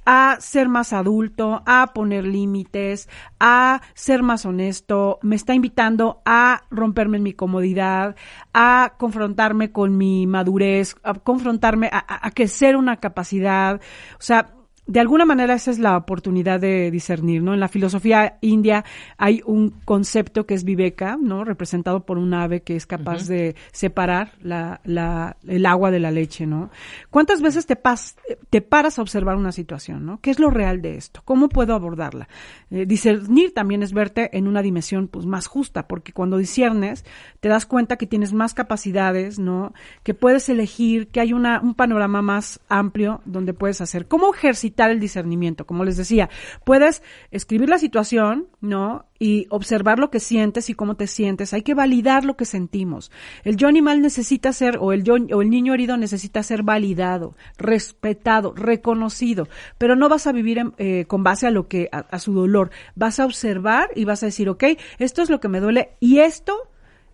a 0.05 0.37
ser 0.41 0.69
más 0.69 0.93
adulto, 0.93 1.63
a 1.65 1.93
poner 1.95 2.27
límites, 2.27 3.09
a 3.39 3.81
ser 3.95 4.23
más 4.23 4.45
honesto, 4.45 5.21
me 5.23 5.37
está 5.37 5.55
invitando 5.55 6.21
a 6.25 6.65
romperme 6.71 7.19
en 7.19 7.23
mi 7.23 7.33
comodidad, 7.35 8.17
a 8.53 8.95
confrontarme 8.99 9.71
con 9.71 9.97
mi 9.97 10.27
madurez, 10.27 10.97
a 11.05 11.15
confrontarme 11.15 11.89
a, 11.93 11.99
a, 11.99 12.27
a 12.27 12.31
crecer 12.33 12.77
una 12.77 12.97
capacidad, 12.97 13.77
o 13.77 14.23
sea, 14.23 14.58
de 14.89 15.01
alguna 15.01 15.27
manera 15.27 15.53
esa 15.53 15.71
es 15.71 15.79
la 15.79 15.99
oportunidad 15.99 16.59
de 16.61 16.91
discernir, 16.91 17.43
¿no? 17.43 17.53
En 17.53 17.61
la 17.61 17.69
filosofía 17.69 18.39
india 18.41 18.87
hay 19.19 19.43
un 19.45 19.69
concepto 19.85 20.47
que 20.47 20.55
es 20.55 20.65
viveka, 20.65 21.19
¿no? 21.21 21.45
Representado 21.45 22.07
por 22.07 22.17
un 22.17 22.33
ave 22.33 22.63
que 22.63 22.75
es 22.75 22.87
capaz 22.87 23.29
de 23.29 23.55
separar 23.71 24.33
la, 24.41 24.81
la, 24.85 25.37
el 25.47 25.67
agua 25.67 25.91
de 25.91 26.01
la 26.01 26.11
leche, 26.11 26.47
¿no? 26.47 26.71
¿Cuántas 27.11 27.43
veces 27.43 27.67
te, 27.67 27.77
pas, 27.77 28.17
te 28.49 28.63
paras 28.63 28.99
a 28.99 29.03
observar 29.03 29.37
una 29.37 29.53
situación, 29.53 30.07
¿no? 30.07 30.21
¿Qué 30.23 30.31
es 30.31 30.39
lo 30.39 30.49
real 30.49 30.81
de 30.81 30.97
esto? 30.97 31.21
¿Cómo 31.27 31.51
puedo 31.51 31.75
abordarla? 31.75 32.27
Eh, 32.71 32.87
discernir 32.87 33.53
también 33.53 33.83
es 33.83 33.93
verte 33.93 34.39
en 34.39 34.49
una 34.49 34.63
dimensión 34.63 35.07
pues 35.09 35.27
más 35.27 35.49
justa, 35.49 35.87
porque 35.87 36.15
cuando 36.15 36.39
disiernes 36.39 37.05
te 37.41 37.51
das 37.51 37.67
cuenta 37.67 37.97
que 37.97 38.07
tienes 38.07 38.33
más 38.33 38.55
capacidades, 38.55 39.39
¿no? 39.39 39.75
Que 40.03 40.15
puedes 40.15 40.49
elegir, 40.49 41.09
que 41.09 41.21
hay 41.21 41.35
una, 41.35 41.61
un 41.61 41.75
panorama 41.75 42.23
más 42.23 42.59
amplio 42.71 43.21
donde 43.27 43.53
puedes 43.53 43.83
hacer. 43.83 44.09
¿Cómo 44.09 44.33
ejercitar 44.33 44.78
el 44.87 45.01
discernimiento. 45.01 45.67
Como 45.67 45.85
les 45.85 45.97
decía, 45.97 46.31
puedes 46.65 47.03
escribir 47.31 47.69
la 47.69 47.79
situación, 47.79 48.49
¿no? 48.61 49.07
Y 49.19 49.47
observar 49.51 49.99
lo 49.99 50.11
que 50.11 50.21
sientes 50.21 50.71
y 50.71 50.75
cómo 50.75 50.95
te 50.95 51.07
sientes. 51.07 51.53
Hay 51.53 51.63
que 51.63 51.75
validar 51.75 52.25
lo 52.25 52.37
que 52.37 52.45
sentimos. 52.45 53.11
El 53.43 53.57
yo 53.57 53.69
animal 53.69 54.01
necesita 54.01 54.53
ser, 54.53 54.79
o 54.81 54.93
el 54.93 55.03
yo, 55.03 55.15
o 55.15 55.43
el 55.43 55.51
niño 55.51 55.75
herido 55.75 55.97
necesita 55.97 56.43
ser 56.43 56.63
validado, 56.63 57.35
respetado, 57.59 58.55
reconocido. 58.55 59.49
Pero 59.77 59.97
no 59.97 60.09
vas 60.09 60.27
a 60.27 60.33
vivir 60.33 60.59
en, 60.59 60.75
eh, 60.79 61.05
con 61.07 61.25
base 61.25 61.47
a 61.47 61.51
lo 61.51 61.67
que, 61.69 61.89
a, 61.91 61.99
a 61.99 62.19
su 62.21 62.33
dolor. 62.33 62.71
Vas 62.95 63.19
a 63.19 63.25
observar 63.25 63.91
y 63.97 64.05
vas 64.05 64.23
a 64.23 64.27
decir, 64.27 64.49
ok, 64.49 64.65
esto 64.99 65.23
es 65.23 65.31
lo 65.31 65.41
que 65.41 65.49
me 65.49 65.61
duele 65.61 65.97
y 66.01 66.21
esto 66.21 66.55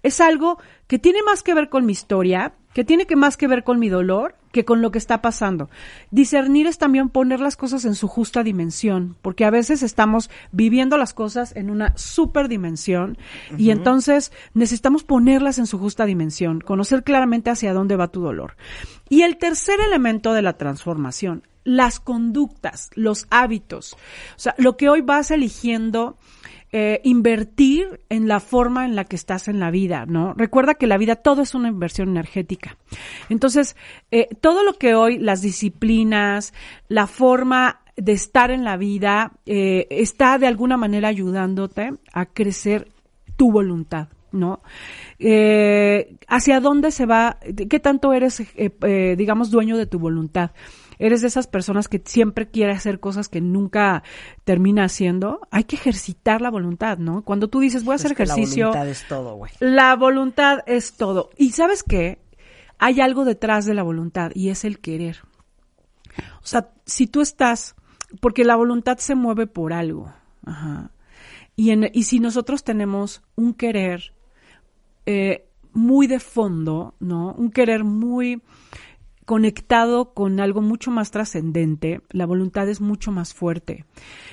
es 0.04 0.20
algo 0.20 0.58
que 0.86 0.98
tiene 0.98 1.20
más 1.24 1.42
que 1.42 1.54
ver 1.54 1.70
con 1.70 1.86
mi 1.86 1.92
historia, 1.92 2.54
que 2.74 2.84
tiene 2.84 3.06
que 3.06 3.16
más 3.16 3.36
que 3.36 3.48
ver 3.48 3.64
con 3.64 3.78
mi 3.78 3.88
dolor 3.88 4.36
que 4.54 4.64
con 4.64 4.80
lo 4.80 4.90
que 4.90 4.96
está 4.96 5.20
pasando. 5.20 5.68
Discernir 6.10 6.66
es 6.66 6.78
también 6.78 7.10
poner 7.10 7.40
las 7.40 7.56
cosas 7.56 7.84
en 7.84 7.94
su 7.94 8.08
justa 8.08 8.42
dimensión, 8.42 9.16
porque 9.20 9.44
a 9.44 9.50
veces 9.50 9.82
estamos 9.82 10.30
viviendo 10.50 10.96
las 10.96 11.12
cosas 11.12 11.54
en 11.54 11.68
una 11.68 11.92
superdimensión 11.98 12.54
dimensión 12.54 13.18
y 13.58 13.70
entonces 13.70 14.32
necesitamos 14.54 15.04
ponerlas 15.04 15.58
en 15.58 15.66
su 15.66 15.78
justa 15.78 16.06
dimensión, 16.06 16.60
conocer 16.60 17.02
claramente 17.02 17.50
hacia 17.50 17.74
dónde 17.74 17.96
va 17.96 18.08
tu 18.08 18.20
dolor. 18.22 18.56
Y 19.08 19.22
el 19.22 19.36
tercer 19.36 19.80
elemento 19.80 20.32
de 20.32 20.42
la 20.42 20.56
transformación, 20.56 21.46
las 21.64 22.00
conductas, 22.00 22.90
los 22.94 23.26
hábitos. 23.30 23.94
O 23.94 24.38
sea, 24.38 24.54
lo 24.58 24.76
que 24.76 24.88
hoy 24.88 25.00
vas 25.00 25.30
eligiendo 25.30 26.16
eh, 26.76 27.00
invertir 27.04 28.00
en 28.08 28.26
la 28.26 28.40
forma 28.40 28.84
en 28.84 28.96
la 28.96 29.04
que 29.04 29.14
estás 29.14 29.46
en 29.46 29.60
la 29.60 29.70
vida, 29.70 30.06
¿no? 30.06 30.34
Recuerda 30.34 30.74
que 30.74 30.88
la 30.88 30.98
vida 30.98 31.14
todo 31.14 31.40
es 31.42 31.54
una 31.54 31.68
inversión 31.68 32.08
energética. 32.08 32.76
Entonces, 33.28 33.76
eh, 34.10 34.28
todo 34.40 34.64
lo 34.64 34.72
que 34.72 34.96
hoy, 34.96 35.20
las 35.20 35.40
disciplinas, 35.40 36.52
la 36.88 37.06
forma 37.06 37.82
de 37.96 38.10
estar 38.10 38.50
en 38.50 38.64
la 38.64 38.76
vida, 38.76 39.34
eh, 39.46 39.86
está 39.88 40.36
de 40.38 40.48
alguna 40.48 40.76
manera 40.76 41.06
ayudándote 41.06 41.92
a 42.12 42.26
crecer 42.26 42.88
tu 43.36 43.52
voluntad. 43.52 44.08
¿no? 44.34 44.60
Eh, 45.18 46.16
¿Hacia 46.28 46.60
dónde 46.60 46.90
se 46.90 47.06
va? 47.06 47.38
¿Qué 47.70 47.80
tanto 47.80 48.12
eres, 48.12 48.40
eh, 48.40 48.70
eh, 48.82 49.14
digamos, 49.16 49.50
dueño 49.50 49.76
de 49.76 49.86
tu 49.86 49.98
voluntad? 49.98 50.50
Eres 50.98 51.20
de 51.20 51.28
esas 51.28 51.46
personas 51.46 51.88
que 51.88 52.02
siempre 52.04 52.48
quiere 52.48 52.72
hacer 52.72 53.00
cosas 53.00 53.28
que 53.28 53.40
nunca 53.40 54.02
termina 54.44 54.84
haciendo, 54.84 55.40
hay 55.50 55.64
que 55.64 55.76
ejercitar 55.76 56.40
la 56.40 56.50
voluntad, 56.50 56.98
¿no? 56.98 57.22
Cuando 57.22 57.48
tú 57.48 57.60
dices, 57.60 57.84
voy 57.84 57.92
a 57.92 57.96
hacer 57.96 58.12
ejercicio. 58.12 58.66
La 58.66 58.70
voluntad 58.70 58.88
es 58.88 59.08
todo, 59.08 59.36
güey. 59.36 59.52
La 59.60 59.96
voluntad 59.96 60.58
es 60.66 60.94
todo. 60.94 61.30
Y 61.36 61.52
sabes 61.52 61.82
qué? 61.82 62.18
Hay 62.78 63.00
algo 63.00 63.24
detrás 63.24 63.66
de 63.66 63.74
la 63.74 63.82
voluntad 63.82 64.30
y 64.34 64.50
es 64.50 64.64
el 64.64 64.78
querer. 64.78 65.18
O 66.42 66.46
sea, 66.46 66.70
si 66.84 67.06
tú 67.06 67.20
estás, 67.20 67.74
porque 68.20 68.44
la 68.44 68.56
voluntad 68.56 68.98
se 68.98 69.14
mueve 69.14 69.46
por 69.46 69.72
algo. 69.72 70.12
Ajá. 70.44 70.90
Y, 71.56 71.70
en, 71.70 71.90
y 71.92 72.04
si 72.04 72.18
nosotros 72.18 72.64
tenemos 72.64 73.22
un 73.36 73.54
querer 73.54 74.12
eh, 75.06 75.46
muy 75.72 76.06
de 76.06 76.20
fondo, 76.20 76.94
¿no? 77.00 77.32
Un 77.32 77.50
querer 77.50 77.84
muy 77.84 78.42
conectado 79.24 80.12
con 80.12 80.40
algo 80.40 80.60
mucho 80.60 80.90
más 80.90 81.10
trascendente, 81.10 82.00
la 82.10 82.26
voluntad 82.26 82.68
es 82.68 82.80
mucho 82.80 83.10
más 83.10 83.34
fuerte. 83.34 83.84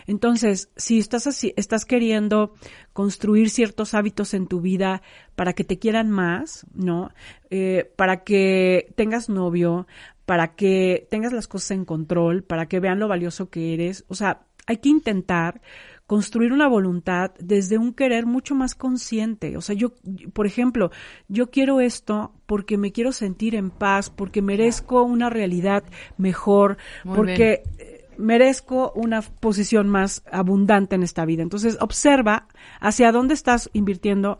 Entonces, 0.06 0.70
si 0.76 1.00
estás 1.00 1.28
así, 1.28 1.54
estás 1.56 1.86
queriendo 1.86 2.54
construir 2.94 3.50
ciertos 3.50 3.94
hábitos 3.94 4.34
en 4.34 4.48
tu 4.48 4.62
vida 4.62 5.02
para 5.36 5.54
que 5.54 5.64
te 5.64 5.80
quieran 5.80 6.12
más, 6.12 6.66
¿no? 6.74 7.10
Eh, 7.50 7.92
para 7.96 8.24
que 8.24 8.94
tengas 8.96 9.30
novio, 9.30 9.88
para 10.26 10.56
que 10.56 11.08
tengas 11.10 11.34
las 11.34 11.48
cosas 11.48 11.72
en 11.72 11.86
control, 11.86 12.44
para 12.44 12.68
que 12.68 12.80
vean 12.80 13.00
lo 13.00 13.08
valioso 13.08 13.50
que 13.50 13.74
eres, 13.74 14.06
o 14.08 14.16
sea, 14.16 14.46
hay 14.68 14.78
que 14.78 14.90
intentar 14.90 15.62
construir 16.12 16.52
una 16.52 16.68
voluntad 16.68 17.32
desde 17.40 17.78
un 17.78 17.94
querer 17.94 18.26
mucho 18.26 18.54
más 18.54 18.76
consciente. 18.76 19.56
O 19.56 19.62
sea, 19.62 19.76
yo, 19.78 19.94
por 20.34 20.46
ejemplo, 20.46 20.92
yo 21.30 21.50
quiero 21.52 21.80
esto 21.80 22.34
porque 22.48 22.78
me 22.78 22.92
quiero 22.92 23.14
sentir 23.14 23.56
en 23.56 23.70
paz, 23.70 24.10
porque 24.10 24.42
merezco 24.42 25.04
una 25.04 25.30
realidad 25.30 25.86
mejor, 26.18 26.76
porque 27.06 27.64
eh, 27.78 28.10
merezco 28.18 28.92
una 28.94 29.22
posición 29.22 29.88
más 29.88 30.22
abundante 30.30 30.96
en 30.96 31.04
esta 31.04 31.24
vida. 31.24 31.44
Entonces, 31.44 31.78
observa 31.80 32.50
hacia 32.82 33.14
dónde 33.14 33.34
estás 33.34 33.70
invirtiendo 33.72 34.38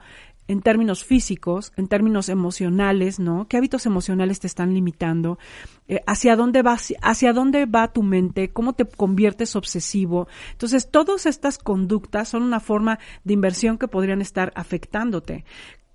en 0.48 0.62
términos 0.62 1.04
físicos, 1.04 1.72
en 1.78 1.88
términos 1.88 2.30
emocionales, 2.30 3.20
¿no? 3.20 3.48
¿Qué 3.48 3.58
hábitos 3.58 3.86
emocionales 3.86 4.40
te 4.40 4.48
están 4.48 4.74
limitando? 4.74 5.40
Eh, 5.88 6.02
¿Hacia 6.08 6.36
dónde 6.36 6.62
va, 6.62 6.78
hacia 7.02 7.34
dónde 7.34 7.66
va 7.66 7.94
tu 7.94 8.04
mente? 8.04 8.52
¿Cómo 8.52 8.74
te 8.74 8.86
conviertes 8.86 9.56
obsesivo? 9.56 10.28
Entonces, 10.52 10.90
todas 10.92 11.26
estas 11.26 11.58
conductas 11.58 12.30
son 12.30 12.44
una 12.44 12.60
forma 12.60 13.00
de 13.24 13.34
inversión 13.34 13.78
que 13.78 13.88
podrían 13.88 14.22
estar 14.22 14.52
afectándote. 14.56 15.46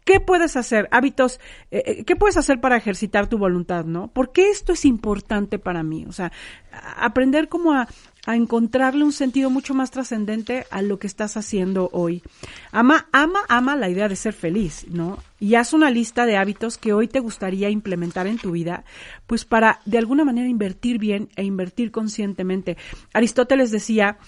¿Qué 0.07 0.21
puedes 0.21 0.57
hacer? 0.57 0.89
Hábitos, 0.93 1.41
eh, 1.73 1.83
eh, 1.85 2.05
¿qué 2.05 2.15
puedes 2.15 2.37
hacer 2.37 2.61
para 2.61 2.77
ejercitar 2.77 3.27
tu 3.27 3.39
voluntad, 3.39 3.85
no? 3.85 4.07
¿Por 4.07 4.31
qué 4.31 4.51
esto 4.51 4.73
es 4.73 4.85
importante 4.85 5.59
para 5.59 5.83
mí? 5.83 6.07
O 6.07 6.13
sea, 6.13 6.31
aprender 6.97 7.49
como 7.49 7.73
a, 7.73 7.89
a 8.27 8.35
encontrarle 8.35 9.05
un 9.05 9.13
sentido 9.13 9.49
mucho 9.51 9.73
más 9.73 9.93
trascendente 9.93 10.67
a 10.71 10.83
lo 10.83 10.99
que 10.99 11.07
estás 11.07 11.37
haciendo 11.37 11.89
hoy. 11.93 12.23
Ama, 12.73 13.09
ama, 13.13 13.41
ama 13.49 13.77
la 13.77 13.89
idea 13.89 14.09
de 14.09 14.17
ser 14.17 14.35
feliz, 14.35 14.85
¿no? 14.91 15.23
Y 15.39 15.55
haz 15.55 15.73
una 15.73 15.91
lista 15.91 16.27
de 16.27 16.37
hábitos 16.37 16.77
que 16.77 16.93
hoy 16.93 17.07
te 17.07 17.21
gustaría 17.21 17.71
implementar 17.71 18.27
en 18.27 18.39
tu 18.39 18.51
vida, 18.51 18.85
pues 19.27 19.45
para 19.45 19.81
de 19.87 19.99
alguna 19.99 20.25
manera 20.25 20.49
invertir 20.49 20.99
bien 20.99 21.29
e 21.37 21.45
invertir 21.45 21.93
conscientemente. 21.93 22.77
Aristóteles 23.13 23.71
decía 23.71 24.19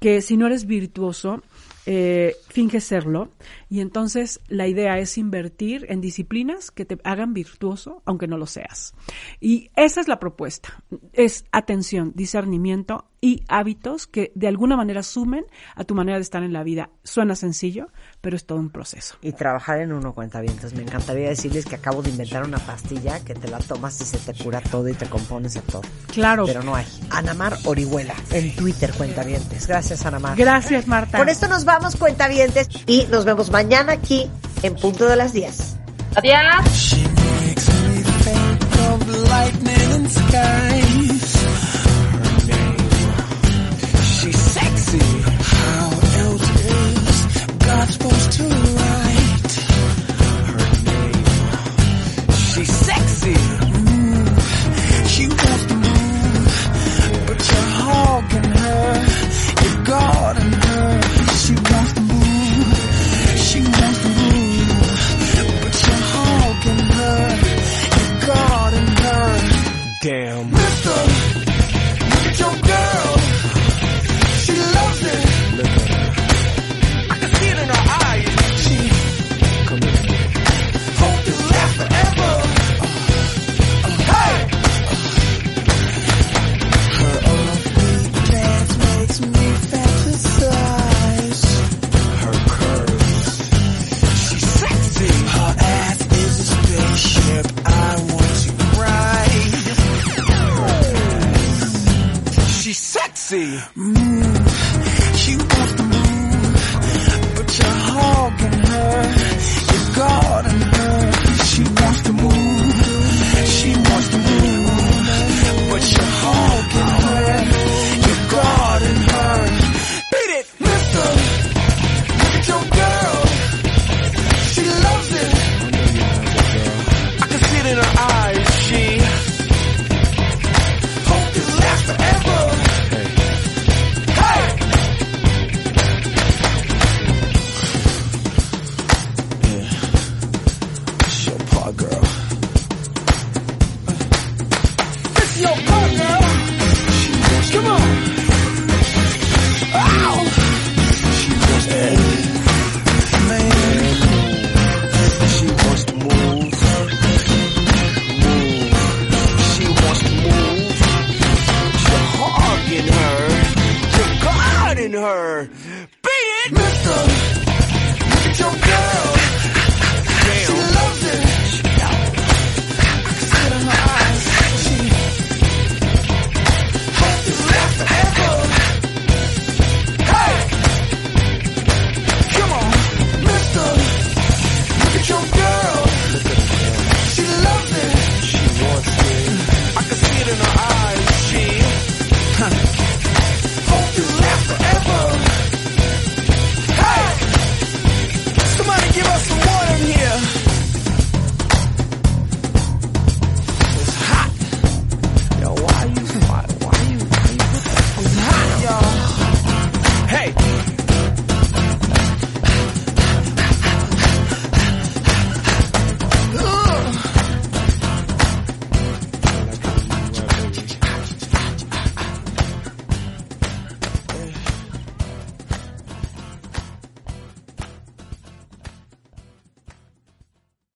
que 0.00 0.20
si 0.20 0.36
no 0.36 0.46
eres 0.46 0.66
virtuoso, 0.66 1.40
eh, 1.86 2.36
finge 2.48 2.80
serlo 2.80 3.30
y 3.68 3.80
entonces 3.80 4.40
la 4.48 4.66
idea 4.66 4.98
es 4.98 5.18
invertir 5.18 5.84
en 5.90 6.00
disciplinas 6.00 6.70
que 6.70 6.86
te 6.86 6.98
hagan 7.04 7.34
virtuoso 7.34 8.02
aunque 8.06 8.26
no 8.26 8.38
lo 8.38 8.46
seas. 8.46 8.94
Y 9.38 9.70
esa 9.76 10.00
es 10.00 10.08
la 10.08 10.18
propuesta, 10.18 10.82
es 11.12 11.44
atención, 11.52 12.12
discernimiento 12.14 13.04
y 13.24 13.42
hábitos 13.48 14.06
que 14.06 14.32
de 14.34 14.48
alguna 14.48 14.76
manera 14.76 15.02
sumen 15.02 15.46
a 15.76 15.84
tu 15.84 15.94
manera 15.94 16.18
de 16.18 16.22
estar 16.22 16.42
en 16.42 16.52
la 16.52 16.62
vida. 16.62 16.90
Suena 17.04 17.34
sencillo, 17.34 17.86
pero 18.20 18.36
es 18.36 18.44
todo 18.44 18.58
un 18.58 18.68
proceso. 18.68 19.16
Y 19.22 19.32
trabajar 19.32 19.80
en 19.80 19.94
uno 19.94 20.12
cuenta 20.12 20.42
bien. 20.42 20.52
Entonces 20.52 20.78
me 20.78 20.84
encantaría 20.84 21.30
decirles 21.30 21.64
que 21.64 21.74
acabo 21.74 22.02
de 22.02 22.10
inventar 22.10 22.44
una 22.44 22.58
pastilla 22.58 23.24
que 23.24 23.32
te 23.32 23.48
la 23.48 23.60
tomas 23.60 23.98
y 24.02 24.04
se 24.04 24.18
te 24.18 24.34
cura 24.34 24.60
todo 24.60 24.90
y 24.90 24.92
te 24.92 25.06
compones 25.06 25.54
de 25.54 25.62
todo. 25.62 25.80
Claro. 26.12 26.44
Pero 26.44 26.62
no 26.62 26.74
hay. 26.74 26.84
Anamar 27.08 27.56
Orihuela 27.64 28.14
en 28.30 28.54
Twitter 28.56 28.92
cuentavientes. 28.92 29.68
Gracias 29.68 30.04
Anamar. 30.04 30.36
Gracias 30.36 30.86
Marta. 30.86 31.16
Con 31.16 31.30
esto 31.30 31.48
nos 31.48 31.64
vamos 31.64 31.96
cuentavientes 31.96 32.68
y 32.86 33.06
nos 33.06 33.24
vemos 33.24 33.50
mañana 33.50 33.94
aquí 33.94 34.28
en 34.62 34.74
punto 34.74 35.06
de 35.06 35.16
las 35.16 35.32
10. 35.32 35.76
Adiós. 36.16 36.94